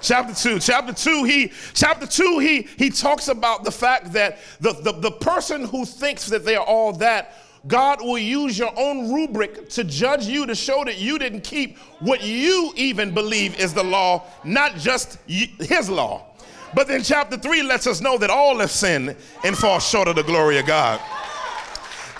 Chapter 0.00 0.34
two. 0.34 0.58
Chapter 0.58 0.92
two, 0.92 1.22
he 1.22 1.52
chapter 1.74 2.06
two, 2.06 2.40
he 2.40 2.62
he 2.76 2.90
talks 2.90 3.28
about 3.28 3.62
the 3.62 3.70
fact 3.70 4.12
that 4.14 4.38
the, 4.60 4.72
the, 4.72 4.92
the 4.92 5.10
person 5.12 5.64
who 5.66 5.84
thinks 5.84 6.26
that 6.26 6.44
they 6.44 6.56
are 6.56 6.64
all 6.66 6.92
that, 6.94 7.36
God 7.66 8.00
will 8.00 8.18
use 8.18 8.58
your 8.58 8.72
own 8.76 9.12
rubric 9.12 9.68
to 9.70 9.84
judge 9.84 10.26
you 10.26 10.46
to 10.46 10.54
show 10.54 10.84
that 10.84 10.98
you 10.98 11.18
didn't 11.18 11.42
keep 11.42 11.78
what 12.00 12.22
you 12.22 12.72
even 12.76 13.14
believe 13.14 13.58
is 13.60 13.72
the 13.72 13.84
law, 13.84 14.24
not 14.44 14.76
just 14.76 15.18
his 15.26 15.88
law. 15.88 16.26
But 16.74 16.88
then 16.88 17.02
chapter 17.02 17.36
three 17.36 17.62
lets 17.62 17.86
us 17.86 18.00
know 18.00 18.18
that 18.18 18.30
all 18.30 18.58
have 18.58 18.70
sinned 18.70 19.14
and 19.44 19.56
fall 19.56 19.78
short 19.78 20.08
of 20.08 20.16
the 20.16 20.24
glory 20.24 20.58
of 20.58 20.66
God. 20.66 21.00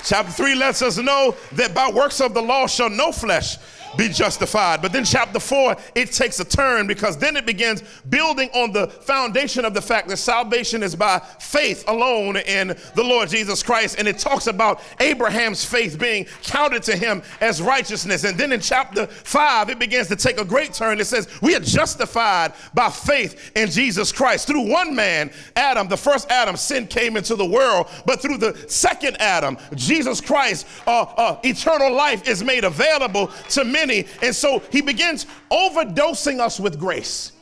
Chapter 0.04 0.32
3 0.32 0.56
lets 0.56 0.82
us 0.82 0.99
know 0.99 1.37
that 1.52 1.75
by 1.75 1.88
works 1.88 2.20
of 2.20 2.34
the 2.34 2.42
law 2.42 2.66
shall 2.66 2.90
no 2.90 3.12
flesh 3.12 3.56
be 3.96 4.08
justified. 4.08 4.82
But 4.82 4.92
then 4.92 5.04
chapter 5.04 5.38
4, 5.38 5.76
it 5.94 6.12
takes 6.12 6.40
a 6.40 6.44
turn 6.44 6.87
because 6.87 7.16
then 7.16 7.37
it 7.37 7.46
begins 7.46 7.82
building 8.08 8.49
on 8.54 8.72
the 8.72 8.88
foundation 8.88 9.64
of 9.64 9.75
the 9.75 9.82
fact 9.82 10.08
that 10.08 10.16
salvation 10.16 10.82
is 10.82 10.94
by 10.94 11.18
faith 11.38 11.84
alone 11.88 12.37
in 12.38 12.68
the 12.68 13.02
Lord 13.02 13.28
Jesus 13.28 13.62
Christ. 13.62 13.99
And 13.99 14.08
it 14.08 14.18
talks 14.18 14.46
about 14.46 14.80
Abraham's 15.00 15.64
faith 15.64 15.99
being 15.99 16.26
counted 16.42 16.82
to 16.84 16.96
him 16.96 17.22
as 17.40 17.61
righteousness. 17.61 18.25
And 18.25 18.38
then 18.38 18.52
in 18.52 18.61
chapter 18.61 19.06
5, 19.06 19.70
it 19.70 19.78
begins 19.78 20.08
to 20.08 20.16
take 20.16 20.38
a 20.38 20.44
great 20.44 20.72
turn. 20.72 21.00
It 21.00 21.06
says, 21.06 21.28
We 21.40 21.54
are 21.54 21.61
justified 21.61 22.52
by 22.75 22.90
faith 22.90 23.52
in 23.56 23.70
Jesus 23.70 24.12
Christ. 24.12 24.46
Through 24.46 24.70
one 24.70 24.94
man, 24.94 25.30
Adam, 25.56 25.88
the 25.88 25.96
first 25.96 26.30
Adam, 26.30 26.56
sin 26.56 26.87
came 26.87 27.16
into 27.16 27.37
the 27.37 27.46
world. 27.46 27.88
But 28.06 28.20
through 28.20 28.38
the 28.38 28.56
second 28.68 29.20
Adam, 29.20 29.58
Jesus 29.75 30.20
Christ, 30.20 30.66
uh, 30.87 31.02
uh, 31.16 31.40
eternal 31.42 31.92
life 31.92 32.26
is 32.28 32.42
made 32.42 32.64
available 32.64 33.28
to 33.50 33.64
many. 33.86 34.06
And 34.22 34.34
so 34.34 34.60
he 34.70 34.80
begins 34.80 35.26
overdosing 35.50 36.40
us 36.40 36.60
with 36.60 36.78
grace. 36.78 37.32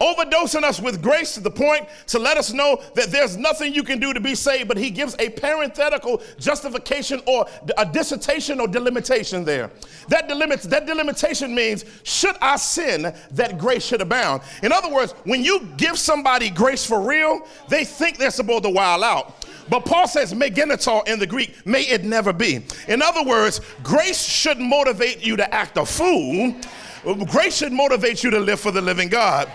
Overdosing 0.00 0.64
us 0.64 0.80
with 0.80 1.00
grace 1.00 1.34
to 1.34 1.40
the 1.40 1.50
point 1.50 1.88
to 2.08 2.18
let 2.18 2.36
us 2.36 2.52
know 2.52 2.82
that 2.94 3.10
there's 3.10 3.36
nothing 3.36 3.72
you 3.72 3.84
can 3.84 4.00
do 4.00 4.12
to 4.12 4.20
be 4.20 4.34
saved, 4.34 4.66
but 4.66 4.76
he 4.76 4.90
gives 4.90 5.14
a 5.20 5.30
parenthetical 5.30 6.20
justification 6.38 7.22
or 7.26 7.46
a 7.78 7.86
dissertation 7.86 8.60
or 8.60 8.66
delimitation 8.66 9.44
there. 9.44 9.70
That, 10.08 10.28
delimit, 10.28 10.62
that 10.62 10.86
delimitation 10.86 11.54
means, 11.54 11.84
should 12.02 12.34
I 12.42 12.56
sin, 12.56 13.14
that 13.30 13.56
grace 13.56 13.86
should 13.86 14.00
abound. 14.00 14.42
In 14.64 14.72
other 14.72 14.90
words, 14.92 15.12
when 15.24 15.44
you 15.44 15.68
give 15.76 15.96
somebody 15.96 16.50
grace 16.50 16.84
for 16.84 17.00
real, 17.00 17.46
they 17.68 17.84
think 17.84 18.18
they're 18.18 18.32
supposed 18.32 18.64
to 18.64 18.70
wild 18.70 19.04
out. 19.04 19.43
But 19.68 19.84
Paul 19.86 20.06
says, 20.06 20.34
me 20.34 20.50
genoito 20.50 21.06
in 21.08 21.18
the 21.18 21.26
Greek, 21.26 21.66
may 21.66 21.82
it 21.82 22.04
never 22.04 22.32
be. 22.32 22.64
In 22.88 23.02
other 23.02 23.22
words, 23.22 23.60
grace 23.82 24.22
should 24.22 24.58
motivate 24.58 25.24
you 25.24 25.36
to 25.36 25.54
act 25.54 25.76
a 25.76 25.86
fool. 25.86 26.54
Grace 27.26 27.56
should 27.56 27.72
motivate 27.72 28.22
you 28.22 28.30
to 28.30 28.40
live 28.40 28.60
for 28.60 28.70
the 28.70 28.80
living 28.80 29.08
God. 29.08 29.50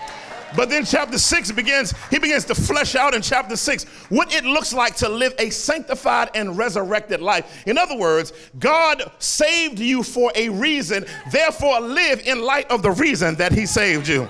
But 0.56 0.68
then 0.68 0.84
chapter 0.84 1.16
6 1.16 1.52
begins, 1.52 1.94
he 2.10 2.18
begins 2.18 2.44
to 2.46 2.54
flesh 2.54 2.96
out 2.96 3.14
in 3.14 3.22
chapter 3.22 3.56
6 3.56 3.84
what 4.08 4.34
it 4.34 4.44
looks 4.44 4.72
like 4.72 4.96
to 4.96 5.08
live 5.08 5.32
a 5.38 5.50
sanctified 5.50 6.30
and 6.34 6.58
resurrected 6.58 7.20
life. 7.20 7.62
In 7.66 7.78
other 7.78 7.96
words, 7.96 8.32
God 8.58 9.12
saved 9.20 9.78
you 9.78 10.02
for 10.02 10.32
a 10.34 10.48
reason, 10.48 11.06
therefore 11.30 11.80
live 11.80 12.26
in 12.26 12.42
light 12.42 12.68
of 12.70 12.82
the 12.82 12.90
reason 12.90 13.36
that 13.36 13.52
he 13.52 13.64
saved 13.66 14.08
you. 14.08 14.28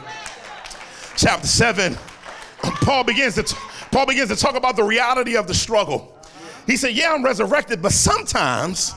Chapter 1.17 1.47
7, 1.47 1.97
Paul 2.59 3.05
begins 3.05 3.37
to 3.37 3.57
Paul 3.91 4.07
begins 4.07 4.31
to 4.31 4.37
talk 4.37 4.55
about 4.55 4.77
the 4.77 4.85
reality 4.85 5.37
of 5.37 5.47
the 5.47 5.55
struggle. 5.55 6.17
He 6.67 6.77
said, 6.77 6.95
"Yeah, 6.95 7.13
I'm 7.13 7.25
resurrected, 7.25 7.83
but 7.83 7.93
sometimes 7.93 8.95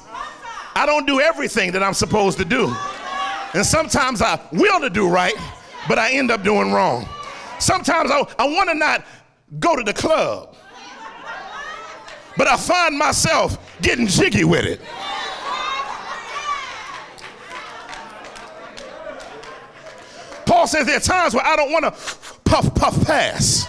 I 0.76 0.86
don't 0.86 1.06
do 1.06 1.20
everything 1.20 1.72
that 1.74 1.84
I'm 1.84 1.94
supposed 1.94 2.38
to 2.40 2.46
do. 2.46 2.76
And 3.54 3.66
sometimes 3.66 4.22
I 4.22 4.40
will 4.52 4.80
to 4.80 4.90
do 4.90 5.08
right, 5.08 5.36
but 5.88 6.00
I 6.00 6.12
end 6.14 6.32
up 6.32 6.44
doing 6.44 6.72
wrong. 6.72 7.08
Sometimes 7.60 8.10
I, 8.10 8.26
I 8.40 8.46
want 8.48 8.70
to 8.70 8.76
not 8.76 9.06
go 9.60 9.76
to 9.76 9.84
the 9.84 9.94
club, 9.94 10.56
but 12.36 12.48
I 12.48 12.58
find 12.58 12.98
myself 12.98 13.58
getting 13.82 14.08
jiggy 14.08 14.44
with 14.44 14.66
it. 14.66 14.82
Paul 20.46 20.68
says 20.68 20.88
there 20.88 20.98
are 20.98 21.00
times 21.00 21.34
where 21.34 21.46
I 21.46 21.56
don't 21.56 21.72
want 21.72 21.86
to 21.86 21.92
puff, 22.44 22.74
puff, 22.76 23.06
pass. 23.06 23.68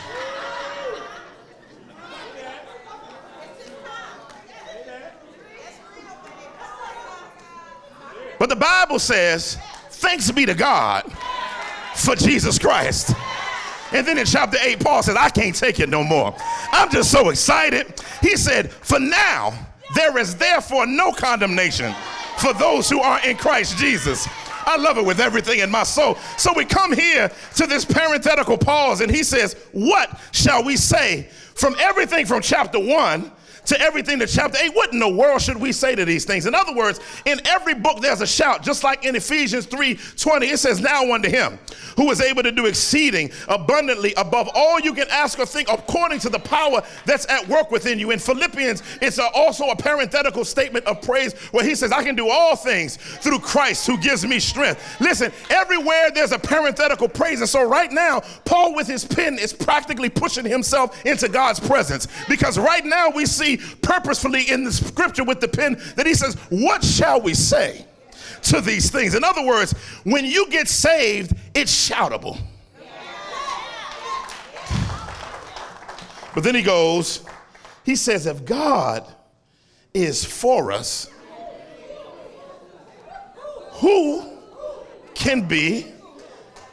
But 8.44 8.50
the 8.50 8.56
Bible 8.56 8.98
says, 8.98 9.56
thanks 9.88 10.30
be 10.30 10.44
to 10.44 10.52
God 10.52 11.10
for 11.94 12.14
Jesus 12.14 12.58
Christ. 12.58 13.14
And 13.90 14.06
then 14.06 14.18
in 14.18 14.26
chapter 14.26 14.58
8, 14.60 14.80
Paul 14.80 15.02
says, 15.02 15.16
I 15.16 15.30
can't 15.30 15.56
take 15.56 15.80
it 15.80 15.88
no 15.88 16.04
more. 16.04 16.36
I'm 16.70 16.90
just 16.90 17.10
so 17.10 17.30
excited. 17.30 17.98
He 18.20 18.36
said, 18.36 18.70
For 18.70 19.00
now, 19.00 19.54
there 19.94 20.18
is 20.18 20.36
therefore 20.36 20.86
no 20.86 21.10
condemnation 21.12 21.94
for 22.36 22.52
those 22.52 22.90
who 22.90 23.00
are 23.00 23.18
in 23.26 23.38
Christ 23.38 23.78
Jesus. 23.78 24.28
I 24.66 24.76
love 24.76 24.98
it 24.98 25.06
with 25.06 25.20
everything 25.20 25.60
in 25.60 25.70
my 25.70 25.84
soul. 25.84 26.18
So 26.36 26.52
we 26.54 26.66
come 26.66 26.92
here 26.92 27.32
to 27.56 27.66
this 27.66 27.86
parenthetical 27.86 28.58
pause, 28.58 29.00
and 29.00 29.10
he 29.10 29.22
says, 29.22 29.56
What 29.72 30.20
shall 30.32 30.62
we 30.62 30.76
say 30.76 31.30
from 31.54 31.76
everything 31.78 32.26
from 32.26 32.42
chapter 32.42 32.78
1 32.78 33.32
to 33.66 33.80
everything 33.80 34.18
to 34.18 34.26
chapter 34.26 34.58
8. 34.60 34.74
What 34.74 34.92
in 34.92 34.98
the 34.98 35.08
world 35.08 35.42
should 35.42 35.56
we 35.56 35.72
say 35.72 35.94
to 35.94 36.04
these 36.04 36.24
things? 36.24 36.46
In 36.46 36.54
other 36.54 36.74
words, 36.74 37.00
in 37.24 37.40
every 37.46 37.74
book 37.74 38.00
there's 38.00 38.20
a 38.20 38.26
shout, 38.26 38.62
just 38.62 38.84
like 38.84 39.04
in 39.04 39.16
Ephesians 39.16 39.66
3 39.66 39.98
20, 40.16 40.46
it 40.46 40.58
says, 40.58 40.80
Now 40.80 41.12
unto 41.12 41.28
him 41.28 41.58
who 41.96 42.10
is 42.10 42.20
able 42.20 42.42
to 42.42 42.52
do 42.52 42.66
exceeding 42.66 43.30
abundantly 43.48 44.14
above 44.14 44.48
all 44.54 44.80
you 44.80 44.92
can 44.92 45.08
ask 45.10 45.38
or 45.38 45.46
think 45.46 45.68
according 45.70 46.18
to 46.20 46.28
the 46.28 46.38
power 46.38 46.82
that's 47.06 47.28
at 47.28 47.46
work 47.48 47.70
within 47.70 47.98
you. 47.98 48.10
In 48.10 48.18
Philippians, 48.18 48.82
it's 49.00 49.18
a, 49.18 49.28
also 49.34 49.70
a 49.70 49.76
parenthetical 49.76 50.44
statement 50.44 50.84
of 50.86 51.00
praise 51.02 51.34
where 51.52 51.64
he 51.64 51.74
says, 51.74 51.92
I 51.92 52.02
can 52.02 52.14
do 52.14 52.28
all 52.28 52.56
things 52.56 52.96
through 52.96 53.38
Christ 53.40 53.86
who 53.86 53.96
gives 53.98 54.26
me 54.26 54.40
strength. 54.40 55.00
Listen, 55.00 55.32
everywhere 55.50 56.10
there's 56.12 56.32
a 56.32 56.38
parenthetical 56.38 57.08
praise. 57.08 57.40
And 57.40 57.48
so 57.48 57.68
right 57.68 57.90
now, 57.90 58.20
Paul 58.44 58.74
with 58.74 58.86
his 58.86 59.04
pen 59.04 59.38
is 59.38 59.52
practically 59.52 60.08
pushing 60.08 60.44
himself 60.44 61.04
into 61.06 61.28
God's 61.28 61.60
presence 61.60 62.08
because 62.28 62.58
right 62.58 62.84
now 62.84 63.10
we 63.10 63.26
see 63.26 63.53
purposefully 63.56 64.50
in 64.50 64.64
the 64.64 64.72
scripture 64.72 65.24
with 65.24 65.40
the 65.40 65.48
pen 65.48 65.80
that 65.96 66.06
he 66.06 66.14
says, 66.14 66.34
What 66.50 66.84
shall 66.84 67.20
we 67.20 67.34
say 67.34 67.86
to 68.42 68.60
these 68.60 68.90
things? 68.90 69.14
In 69.14 69.24
other 69.24 69.44
words, 69.44 69.72
when 70.04 70.24
you 70.24 70.48
get 70.50 70.68
saved, 70.68 71.34
it's 71.54 71.90
shoutable. 71.90 72.38
But 76.34 76.42
then 76.42 76.56
he 76.56 76.62
goes, 76.62 77.22
he 77.84 77.94
says, 77.94 78.26
if 78.26 78.44
God 78.44 79.06
is 79.92 80.24
for 80.24 80.72
us, 80.72 81.08
who 83.74 84.24
can 85.14 85.46
be 85.46 85.86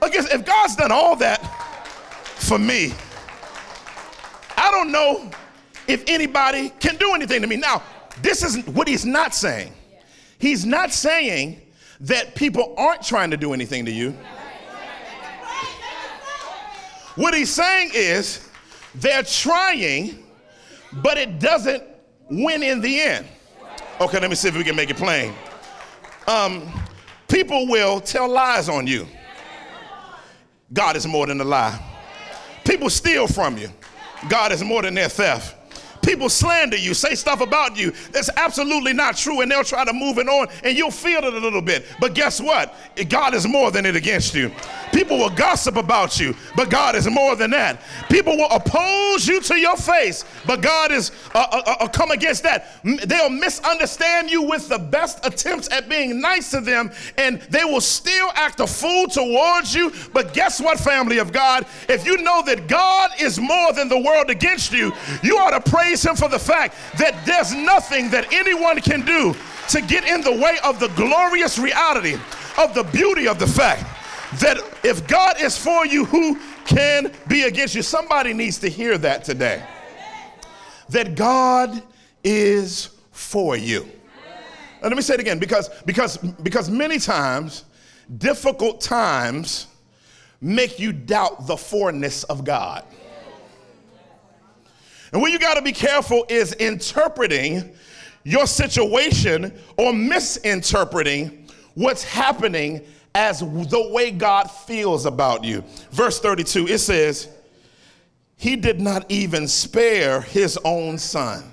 against? 0.01 0.33
If 0.33 0.45
God's 0.45 0.75
done 0.75 0.91
all 0.91 1.15
that 1.17 1.39
for 2.37 2.57
me, 2.57 2.93
I 4.57 4.71
don't 4.71 4.91
know 4.91 5.29
if 5.91 6.03
anybody 6.07 6.69
can 6.79 6.95
do 6.97 7.13
anything 7.13 7.41
to 7.41 7.47
me. 7.47 7.55
Now, 7.57 7.83
this 8.21 8.43
is 8.43 8.65
what 8.67 8.87
he's 8.87 9.05
not 9.05 9.33
saying. 9.33 9.73
He's 10.39 10.65
not 10.65 10.91
saying 10.91 11.61
that 12.01 12.35
people 12.35 12.73
aren't 12.77 13.03
trying 13.03 13.31
to 13.31 13.37
do 13.37 13.53
anything 13.53 13.85
to 13.85 13.91
you. 13.91 14.15
What 17.15 17.33
he's 17.33 17.51
saying 17.51 17.91
is 17.93 18.49
they're 18.95 19.23
trying, 19.23 20.23
but 20.93 21.17
it 21.17 21.39
doesn't 21.39 21.83
win 22.29 22.63
in 22.63 22.81
the 22.81 23.01
end. 23.01 23.27
Okay, 23.99 24.19
let 24.19 24.29
me 24.29 24.35
see 24.35 24.47
if 24.47 24.57
we 24.57 24.63
can 24.63 24.75
make 24.75 24.89
it 24.89 24.97
plain. 24.97 25.33
Um, 26.27 26.71
people 27.27 27.67
will 27.67 27.99
tell 27.99 28.29
lies 28.29 28.69
on 28.69 28.87
you. 28.87 29.05
God 30.73 30.95
is 30.95 31.05
more 31.05 31.27
than 31.27 31.41
a 31.41 31.43
lie. 31.43 31.79
People 32.63 32.89
steal 32.89 33.27
from 33.27 33.57
you. 33.57 33.69
God 34.29 34.51
is 34.51 34.63
more 34.63 34.81
than 34.81 34.93
their 34.93 35.09
theft. 35.09 35.55
People 36.01 36.29
slander 36.29 36.77
you, 36.77 36.93
say 36.93 37.15
stuff 37.15 37.41
about 37.41 37.77
you 37.77 37.91
that's 38.11 38.29
absolutely 38.35 38.93
not 38.93 39.15
true, 39.15 39.41
and 39.41 39.51
they'll 39.51 39.63
try 39.63 39.85
to 39.85 39.93
move 39.93 40.17
it 40.17 40.27
on, 40.27 40.47
and 40.63 40.77
you'll 40.77 40.91
feel 40.91 41.23
it 41.23 41.33
a 41.33 41.39
little 41.39 41.61
bit. 41.61 41.85
But 41.99 42.13
guess 42.15 42.41
what? 42.41 42.75
God 43.09 43.33
is 43.33 43.47
more 43.47 43.71
than 43.71 43.85
it 43.85 43.95
against 43.95 44.33
you. 44.33 44.51
People 44.93 45.17
will 45.17 45.29
gossip 45.29 45.77
about 45.77 46.19
you, 46.19 46.35
but 46.55 46.69
God 46.69 46.95
is 46.95 47.09
more 47.09 47.35
than 47.35 47.51
that. 47.51 47.81
People 48.09 48.35
will 48.35 48.49
oppose 48.49 49.27
you 49.27 49.39
to 49.41 49.57
your 49.57 49.77
face, 49.77 50.25
but 50.45 50.61
God 50.61 50.91
is 50.91 51.11
uh, 51.33 51.47
uh, 51.51 51.61
uh, 51.65 51.75
uh 51.81 51.87
come 51.87 52.11
against 52.11 52.43
that. 52.43 52.81
They'll 52.83 53.29
misunderstand 53.29 54.29
you 54.29 54.41
with 54.43 54.67
the 54.67 54.79
best 54.79 55.25
attempts 55.25 55.69
at 55.71 55.87
being 55.87 56.19
nice 56.19 56.51
to 56.51 56.61
them, 56.61 56.91
and 57.17 57.41
they 57.43 57.63
will 57.63 57.81
still 57.81 58.31
act 58.35 58.59
a 58.59 58.67
fool 58.67 59.07
towards 59.07 59.73
you. 59.73 59.93
But 60.13 60.33
guess 60.33 60.59
what, 60.59 60.79
family 60.79 61.19
of 61.19 61.31
God? 61.31 61.65
If 61.87 62.05
you 62.05 62.17
know 62.17 62.43
that 62.43 62.67
God 62.67 63.11
is 63.19 63.39
more 63.39 63.73
than 63.73 63.87
the 63.87 63.99
world 63.99 64.29
against 64.29 64.71
you, 64.71 64.91
you 65.23 65.37
ought 65.37 65.63
to 65.63 65.71
praise 65.71 65.90
Him 65.93 66.15
for 66.15 66.29
the 66.29 66.39
fact 66.39 66.75
that 66.97 67.25
there's 67.25 67.53
nothing 67.53 68.09
that 68.11 68.31
anyone 68.33 68.79
can 68.81 69.05
do 69.05 69.35
to 69.69 69.81
get 69.81 70.05
in 70.07 70.21
the 70.21 70.31
way 70.31 70.57
of 70.63 70.79
the 70.79 70.87
glorious 70.89 71.57
reality 71.57 72.17
of 72.57 72.73
the 72.73 72.83
beauty 72.91 73.27
of 73.27 73.39
the 73.39 73.47
fact 73.47 73.83
that 74.39 74.57
if 74.83 75.07
God 75.07 75.41
is 75.41 75.57
for 75.57 75.85
you, 75.85 76.05
who 76.05 76.39
can 76.65 77.11
be 77.27 77.43
against 77.43 77.75
you? 77.75 77.81
Somebody 77.81 78.33
needs 78.33 78.59
to 78.59 78.69
hear 78.69 78.97
that 78.97 79.23
today. 79.23 79.63
That 80.89 81.15
God 81.15 81.83
is 82.23 82.89
for 83.11 83.55
you. 83.55 83.81
And 84.81 84.89
let 84.89 84.95
me 84.95 85.01
say 85.01 85.15
it 85.15 85.19
again 85.19 85.39
because, 85.39 85.69
because, 85.85 86.17
because 86.17 86.69
many 86.69 86.97
times 86.97 87.65
difficult 88.17 88.81
times 88.81 89.67
make 90.41 90.79
you 90.79 90.91
doubt 90.91 91.45
the 91.45 91.55
forness 91.55 92.23
of 92.25 92.43
God. 92.43 92.83
And 95.11 95.21
what 95.21 95.31
you 95.31 95.39
got 95.39 95.55
to 95.55 95.61
be 95.61 95.73
careful 95.73 96.25
is 96.29 96.53
interpreting 96.53 97.75
your 98.23 98.47
situation 98.47 99.53
or 99.77 99.93
misinterpreting 99.93 101.49
what's 101.73 102.03
happening 102.03 102.81
as 103.13 103.39
the 103.39 103.89
way 103.91 104.11
God 104.11 104.49
feels 104.49 105.05
about 105.05 105.43
you. 105.43 105.63
Verse 105.91 106.19
32, 106.19 106.67
it 106.67 106.77
says, 106.77 107.29
He 108.37 108.55
did 108.55 108.79
not 108.79 109.09
even 109.09 109.47
spare 109.47 110.21
His 110.21 110.57
own 110.63 110.97
son, 110.97 111.43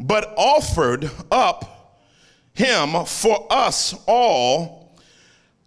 but 0.00 0.32
offered 0.36 1.10
up 1.30 2.00
Him 2.54 3.04
for 3.04 3.46
us 3.50 3.94
all. 4.06 4.96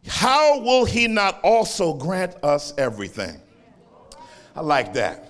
How 0.08 0.60
will 0.60 0.86
He 0.86 1.08
not 1.08 1.40
also 1.44 1.94
grant 1.94 2.36
us 2.44 2.74
everything? 2.78 3.40
I 4.56 4.62
like 4.62 4.94
that. 4.94 5.27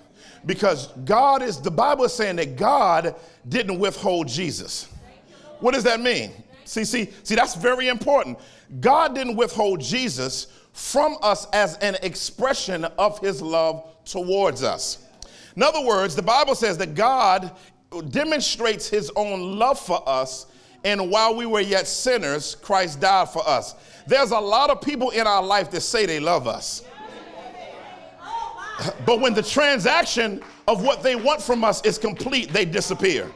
Because 0.47 0.87
God 1.05 1.43
is, 1.43 1.61
the 1.61 1.69
Bible 1.69 2.05
is 2.05 2.13
saying 2.13 2.37
that 2.37 2.55
God 2.55 3.15
didn't 3.47 3.77
withhold 3.77 4.27
Jesus. 4.27 4.87
What 5.59 5.73
does 5.73 5.83
that 5.83 5.99
mean? 5.99 6.31
See, 6.65 6.85
see, 6.85 7.09
see, 7.23 7.35
that's 7.35 7.55
very 7.55 7.89
important. 7.89 8.39
God 8.79 9.13
didn't 9.13 9.35
withhold 9.35 9.81
Jesus 9.81 10.47
from 10.73 11.17
us 11.21 11.47
as 11.53 11.77
an 11.77 11.97
expression 12.01 12.85
of 12.97 13.19
his 13.19 13.41
love 13.41 13.95
towards 14.05 14.63
us. 14.63 15.05
In 15.55 15.63
other 15.63 15.81
words, 15.85 16.15
the 16.15 16.21
Bible 16.21 16.55
says 16.55 16.77
that 16.77 16.93
God 16.93 17.51
demonstrates 18.09 18.87
his 18.87 19.11
own 19.15 19.57
love 19.57 19.79
for 19.79 20.07
us, 20.07 20.45
and 20.83 21.09
while 21.09 21.35
we 21.35 21.45
were 21.45 21.61
yet 21.61 21.87
sinners, 21.87 22.55
Christ 22.55 22.99
died 22.99 23.29
for 23.29 23.47
us. 23.47 23.75
There's 24.05 24.31
a 24.31 24.39
lot 24.39 24.69
of 24.69 24.81
people 24.81 25.09
in 25.09 25.25
our 25.25 25.43
life 25.43 25.71
that 25.71 25.81
say 25.81 26.05
they 26.05 26.19
love 26.19 26.47
us. 26.47 26.83
But 29.05 29.19
when 29.19 29.33
the 29.33 29.41
transaction 29.41 30.41
of 30.67 30.83
what 30.83 31.03
they 31.03 31.15
want 31.15 31.41
from 31.41 31.63
us 31.63 31.83
is 31.83 31.97
complete, 31.97 32.51
they 32.53 32.65
disappear. 32.65 33.31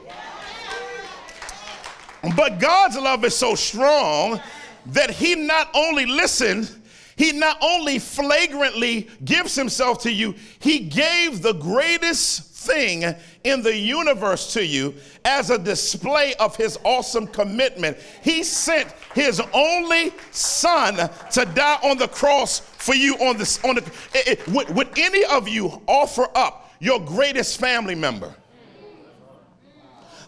But 2.36 2.60
God's 2.60 2.98
love 2.98 3.26
is 3.26 3.36
so 3.36 3.56
strong 3.56 4.40
that 4.88 5.10
He 5.10 5.36
not 5.36 5.70
only 5.74 6.06
listens, 6.06 6.78
He 7.16 7.32
not 7.32 7.58
only 7.62 7.98
flagrantly 8.00 9.10
gives 9.26 9.56
Himself 9.56 10.00
to 10.04 10.12
you, 10.12 10.36
He 10.60 10.80
gave 10.80 11.42
the 11.42 11.54
greatest 11.54 12.51
thing 12.62 13.16
in 13.44 13.62
the 13.62 13.76
universe 13.76 14.54
to 14.54 14.66
you 14.66 14.94
as 15.26 15.50
a 15.50 15.58
display 15.58 16.34
of 16.40 16.56
His 16.56 16.78
awesome 16.84 17.28
commitment. 17.28 17.98
He 18.24 18.44
sent 18.44 18.92
His 19.14 19.42
only 19.54 20.14
Son 20.32 21.10
to 21.32 21.46
die 21.46 21.80
on 21.84 21.98
the 21.98 22.08
cross 22.08 22.60
for 22.60 22.96
you 22.96 23.16
on 23.16 23.38
this. 23.38 23.64
On 23.64 23.76
the, 23.76 23.82
it, 24.14 24.40
it, 24.40 24.48
would, 24.48 24.70
would 24.76 24.90
any 24.98 25.24
of 25.26 25.48
you 25.48 25.82
offer 25.88 26.28
up 26.36 26.72
your 26.80 27.00
greatest 27.00 27.60
family 27.60 27.96
member 27.96 28.34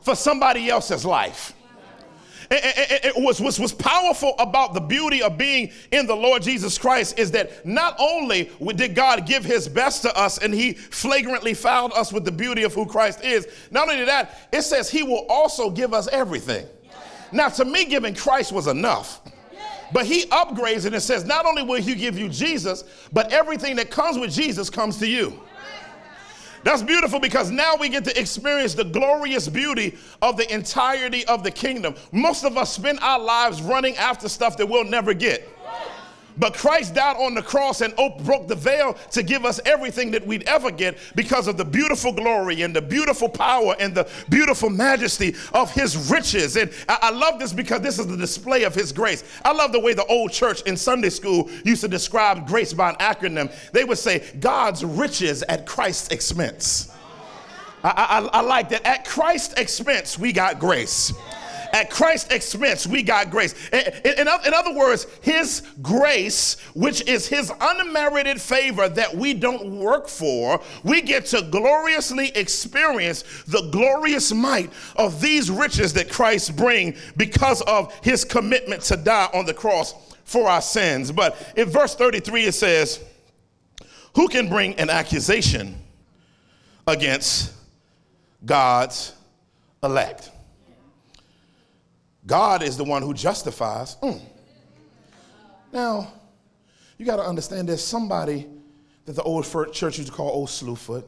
for 0.01 0.15
somebody 0.15 0.69
else's 0.69 1.05
life? 1.05 1.53
It 2.55 3.13
was, 3.15 3.41
was, 3.41 3.59
was 3.59 3.73
powerful 3.73 4.35
about 4.37 4.73
the 4.73 4.79
beauty 4.79 5.23
of 5.23 5.37
being 5.37 5.71
in 5.91 6.05
the 6.05 6.15
Lord 6.15 6.43
Jesus 6.43 6.77
Christ 6.77 7.17
is 7.17 7.31
that 7.31 7.65
not 7.65 7.95
only 7.97 8.51
did 8.75 8.93
God 8.95 9.25
give 9.25 9.43
his 9.43 9.67
best 9.67 10.03
to 10.03 10.15
us 10.17 10.37
and 10.37 10.53
he 10.53 10.73
flagrantly 10.73 11.53
found 11.53 11.93
us 11.93 12.13
with 12.13 12.25
the 12.25 12.31
beauty 12.31 12.63
of 12.63 12.73
who 12.73 12.85
Christ 12.85 13.23
is, 13.23 13.47
not 13.71 13.89
only 13.89 14.05
that, 14.05 14.49
it 14.51 14.61
says 14.61 14.89
he 14.89 15.03
will 15.03 15.25
also 15.29 15.69
give 15.69 15.93
us 15.93 16.07
everything. 16.09 16.67
Now, 17.31 17.49
to 17.49 17.65
me, 17.65 17.85
giving 17.85 18.13
Christ 18.13 18.51
was 18.51 18.67
enough. 18.67 19.21
But 19.91 20.05
he 20.05 20.25
upgrades 20.27 20.85
it 20.85 20.93
and 20.93 21.01
says, 21.01 21.23
not 21.23 21.45
only 21.45 21.63
will 21.63 21.81
he 21.81 21.95
give 21.95 22.17
you 22.17 22.29
Jesus, 22.29 22.83
but 23.11 23.31
everything 23.31 23.75
that 23.77 23.91
comes 23.91 24.17
with 24.17 24.31
Jesus 24.31 24.69
comes 24.69 24.97
to 24.99 25.07
you. 25.07 25.39
That's 26.63 26.81
beautiful 26.81 27.19
because 27.19 27.51
now 27.51 27.75
we 27.75 27.89
get 27.89 28.05
to 28.05 28.19
experience 28.19 28.73
the 28.73 28.85
glorious 28.85 29.49
beauty 29.49 29.97
of 30.21 30.37
the 30.37 30.51
entirety 30.53 31.25
of 31.25 31.43
the 31.43 31.51
kingdom. 31.51 31.95
Most 32.11 32.45
of 32.45 32.57
us 32.57 32.73
spend 32.73 32.99
our 33.01 33.19
lives 33.19 33.61
running 33.61 33.97
after 33.97 34.29
stuff 34.29 34.57
that 34.57 34.67
we'll 34.67 34.85
never 34.85 35.13
get. 35.13 35.52
But 36.37 36.53
Christ 36.53 36.95
died 36.95 37.17
on 37.17 37.35
the 37.35 37.41
cross 37.41 37.81
and 37.81 37.93
broke 37.95 38.47
the 38.47 38.55
veil 38.55 38.97
to 39.11 39.23
give 39.23 39.45
us 39.45 39.59
everything 39.65 40.11
that 40.11 40.25
we'd 40.25 40.43
ever 40.43 40.71
get 40.71 40.97
because 41.15 41.47
of 41.47 41.57
the 41.57 41.65
beautiful 41.65 42.11
glory 42.11 42.61
and 42.61 42.75
the 42.75 42.81
beautiful 42.81 43.29
power 43.29 43.75
and 43.79 43.93
the 43.93 44.09
beautiful 44.29 44.69
majesty 44.69 45.35
of 45.53 45.71
his 45.71 46.11
riches. 46.11 46.55
And 46.55 46.71
I, 46.89 47.11
love 47.11 47.39
this 47.39 47.53
because 47.53 47.81
this 47.81 47.99
is 47.99 48.07
the 48.07 48.17
display 48.17 48.63
of 48.63 48.73
his 48.73 48.91
grace. 48.91 49.23
I 49.45 49.53
love 49.53 49.71
the 49.71 49.79
way 49.79 49.93
the 49.93 50.05
old 50.05 50.31
church 50.31 50.61
in 50.63 50.75
Sunday 50.75 51.09
school 51.09 51.49
used 51.63 51.81
to 51.81 51.87
describe 51.87 52.47
grace 52.47 52.73
by 52.73 52.89
an 52.89 52.95
acronym. 52.95 53.53
They 53.71 53.83
would 53.83 53.97
say, 53.97 54.23
God's 54.39 54.83
riches 54.83 55.43
at 55.43 55.65
Christ's 55.65 56.09
expense. 56.09 56.91
I, 57.83 57.89
I, 58.33 58.39
I 58.39 58.41
like 58.41 58.69
that. 58.69 58.85
At 58.85 59.05
Christ's 59.05 59.53
expense, 59.55 60.17
we 60.17 60.31
got 60.31 60.59
grace. 60.59 61.13
At 61.73 61.89
Christ's 61.89 62.31
expense, 62.31 62.85
we 62.85 63.01
got 63.01 63.31
grace. 63.31 63.55
In, 63.71 64.27
other 64.27 64.73
words, 64.75 65.07
His 65.21 65.63
grace, 65.81 66.59
which 66.75 67.01
is 67.07 67.27
His 67.27 67.51
unmerited 67.59 68.39
favor 68.39 68.87
that 68.87 69.15
we 69.15 69.33
don't 69.33 69.79
work 69.79 70.07
for, 70.07 70.61
we 70.83 71.01
get 71.01 71.25
to 71.27 71.41
gloriously 71.41 72.29
experience 72.35 73.23
the 73.47 73.69
glorious 73.71 74.31
might 74.31 74.71
of 74.97 75.19
these 75.19 75.49
riches 75.49 75.93
that 75.93 76.11
Christ 76.11 76.55
bring 76.55 76.95
because 77.17 77.61
of 77.63 77.91
His 78.03 78.23
commitment 78.23 78.83
to 78.83 78.95
die 78.95 79.29
on 79.33 79.47
the 79.47 79.53
cross 79.53 79.95
for 80.25 80.47
our 80.47 80.61
sins. 80.61 81.11
But 81.11 81.53
in 81.57 81.69
verse 81.71 81.95
33, 81.95 82.45
it 82.45 82.53
says, 82.53 83.03
Who 84.15 84.27
can 84.27 84.47
bring 84.47 84.75
an 84.75 84.91
accusation 84.91 85.81
against 86.85 87.51
God's 88.45 89.13
elect? 89.81 90.29
God 92.25 92.63
is 92.63 92.77
the 92.77 92.83
one 92.83 93.01
who 93.01 93.13
justifies. 93.13 93.97
Mm. 93.97 94.21
Now, 95.71 96.13
you 96.97 97.05
got 97.05 97.17
to 97.17 97.23
understand 97.23 97.67
there's 97.67 97.83
somebody 97.83 98.47
that 99.05 99.13
the 99.13 99.23
old 99.23 99.45
church 99.73 99.97
used 99.97 100.07
to 100.07 100.11
call 100.11 100.29
Old 100.29 100.49
Slewfoot. 100.49 101.03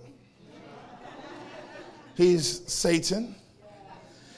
He's 2.16 2.62
Satan. 2.72 3.36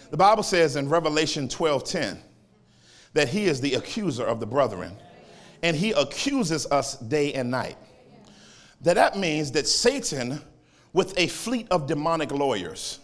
The 0.10 0.18
Bible 0.18 0.44
says 0.44 0.76
in 0.76 0.90
Revelation 0.90 1.48
12:10 1.48 2.20
that 3.14 3.30
he 3.30 3.46
is 3.46 3.62
the 3.62 3.76
accuser 3.76 4.26
of 4.26 4.40
the 4.40 4.46
brethren, 4.46 4.96
and 5.64 5.76
he 5.76 5.92
accuses 5.92 6.66
us 6.68 6.98
day 6.98 7.34
and 7.34 7.50
night. 7.50 7.78
That 8.82 8.96
that 8.96 9.18
means 9.18 9.52
that 9.54 9.68
Satan, 9.68 10.42
with 10.94 11.18
a 11.18 11.28
fleet 11.28 11.68
of 11.72 11.88
demonic 11.88 12.32
lawyers, 12.32 13.00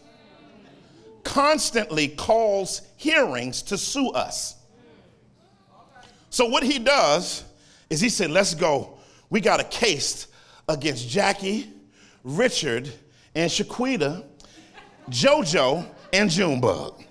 constantly 1.23 2.07
calls 2.07 2.81
hearings 2.97 3.61
to 3.63 3.77
sue 3.77 4.11
us. 4.11 4.55
So, 6.29 6.45
what 6.45 6.63
he 6.63 6.79
does 6.79 7.43
is 7.89 8.01
he 8.01 8.09
said, 8.09 8.31
Let's 8.31 8.55
go. 8.55 8.97
We 9.29 9.41
got 9.41 9.59
a 9.59 9.63
case 9.63 10.27
against 10.67 11.07
Jackie, 11.09 11.71
Richard, 12.23 12.91
and 13.35 13.49
Shaquita, 13.49 14.25
JoJo, 15.09 15.87
and 16.11 16.29
Junebug. 16.29 17.03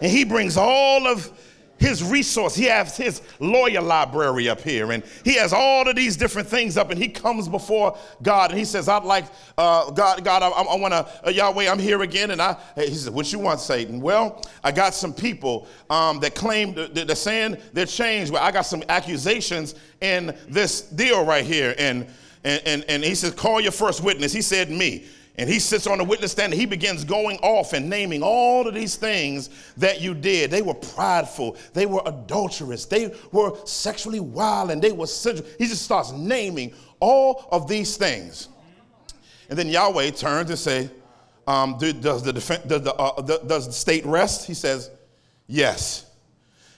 And 0.00 0.10
he 0.10 0.24
brings 0.24 0.56
all 0.56 1.06
of 1.06 1.30
his 1.78 2.02
resource. 2.02 2.54
He 2.54 2.64
has 2.64 2.96
his 2.96 3.20
lawyer 3.38 3.80
library 3.80 4.48
up 4.48 4.60
here, 4.60 4.92
and 4.92 5.02
he 5.24 5.34
has 5.34 5.52
all 5.52 5.88
of 5.88 5.96
these 5.96 6.16
different 6.16 6.48
things 6.48 6.76
up. 6.76 6.90
And 6.90 6.98
he 6.98 7.08
comes 7.08 7.48
before 7.48 7.98
God, 8.22 8.50
and 8.50 8.58
he 8.58 8.64
says, 8.64 8.88
"I'd 8.88 9.04
like 9.04 9.26
uh, 9.58 9.90
God, 9.90 10.24
God, 10.24 10.42
I, 10.42 10.48
I 10.48 10.76
want 10.76 10.92
to 10.92 11.06
uh, 11.26 11.30
Yahweh. 11.30 11.70
I'm 11.70 11.78
here 11.78 12.02
again." 12.02 12.30
And 12.30 12.40
I, 12.40 12.56
he 12.76 12.88
says, 12.88 13.10
"What 13.10 13.32
you 13.32 13.38
want, 13.38 13.60
Satan?" 13.60 14.00
Well, 14.00 14.42
I 14.64 14.72
got 14.72 14.94
some 14.94 15.12
people 15.12 15.68
um, 15.90 16.20
that 16.20 16.34
claim 16.34 16.74
they're 16.74 17.14
saying 17.14 17.58
they're 17.72 17.86
changed, 17.86 18.32
but 18.32 18.42
I 18.42 18.50
got 18.50 18.62
some 18.62 18.82
accusations 18.88 19.74
in 20.00 20.36
this 20.48 20.82
deal 20.82 21.24
right 21.24 21.44
here, 21.44 21.74
and 21.78 22.06
and 22.44 22.62
and, 22.64 22.84
and 22.88 23.04
he 23.04 23.14
says, 23.14 23.34
"Call 23.34 23.60
your 23.60 23.72
first 23.72 24.02
witness." 24.02 24.32
He 24.32 24.42
said, 24.42 24.70
"Me." 24.70 25.06
And 25.38 25.50
he 25.50 25.58
sits 25.58 25.86
on 25.86 25.98
the 25.98 26.04
witness 26.04 26.32
stand 26.32 26.52
and 26.52 26.60
he 26.60 26.66
begins 26.66 27.04
going 27.04 27.38
off 27.38 27.74
and 27.74 27.90
naming 27.90 28.22
all 28.22 28.66
of 28.66 28.74
these 28.74 28.96
things 28.96 29.50
that 29.76 30.00
you 30.00 30.14
did. 30.14 30.50
They 30.50 30.62
were 30.62 30.74
prideful, 30.74 31.56
they 31.74 31.84
were 31.84 32.02
adulterous, 32.06 32.86
they 32.86 33.14
were 33.32 33.54
sexually 33.66 34.20
wild, 34.20 34.70
and 34.70 34.80
they 34.80 34.92
were 34.92 35.06
sensual. 35.06 35.46
He 35.58 35.66
just 35.66 35.82
starts 35.82 36.12
naming 36.12 36.72
all 37.00 37.46
of 37.52 37.68
these 37.68 37.96
things. 37.96 38.48
And 39.50 39.58
then 39.58 39.68
Yahweh 39.68 40.10
turns 40.12 40.50
and 40.50 40.58
say, 40.58 40.90
um, 41.46 41.78
does, 41.78 42.22
the 42.22 42.32
does, 42.32 42.82
the, 42.82 42.94
uh, 42.94 43.20
does 43.20 43.66
the 43.66 43.72
state 43.72 44.04
rest? 44.04 44.46
He 44.46 44.54
says, 44.54 44.90
Yes. 45.46 46.10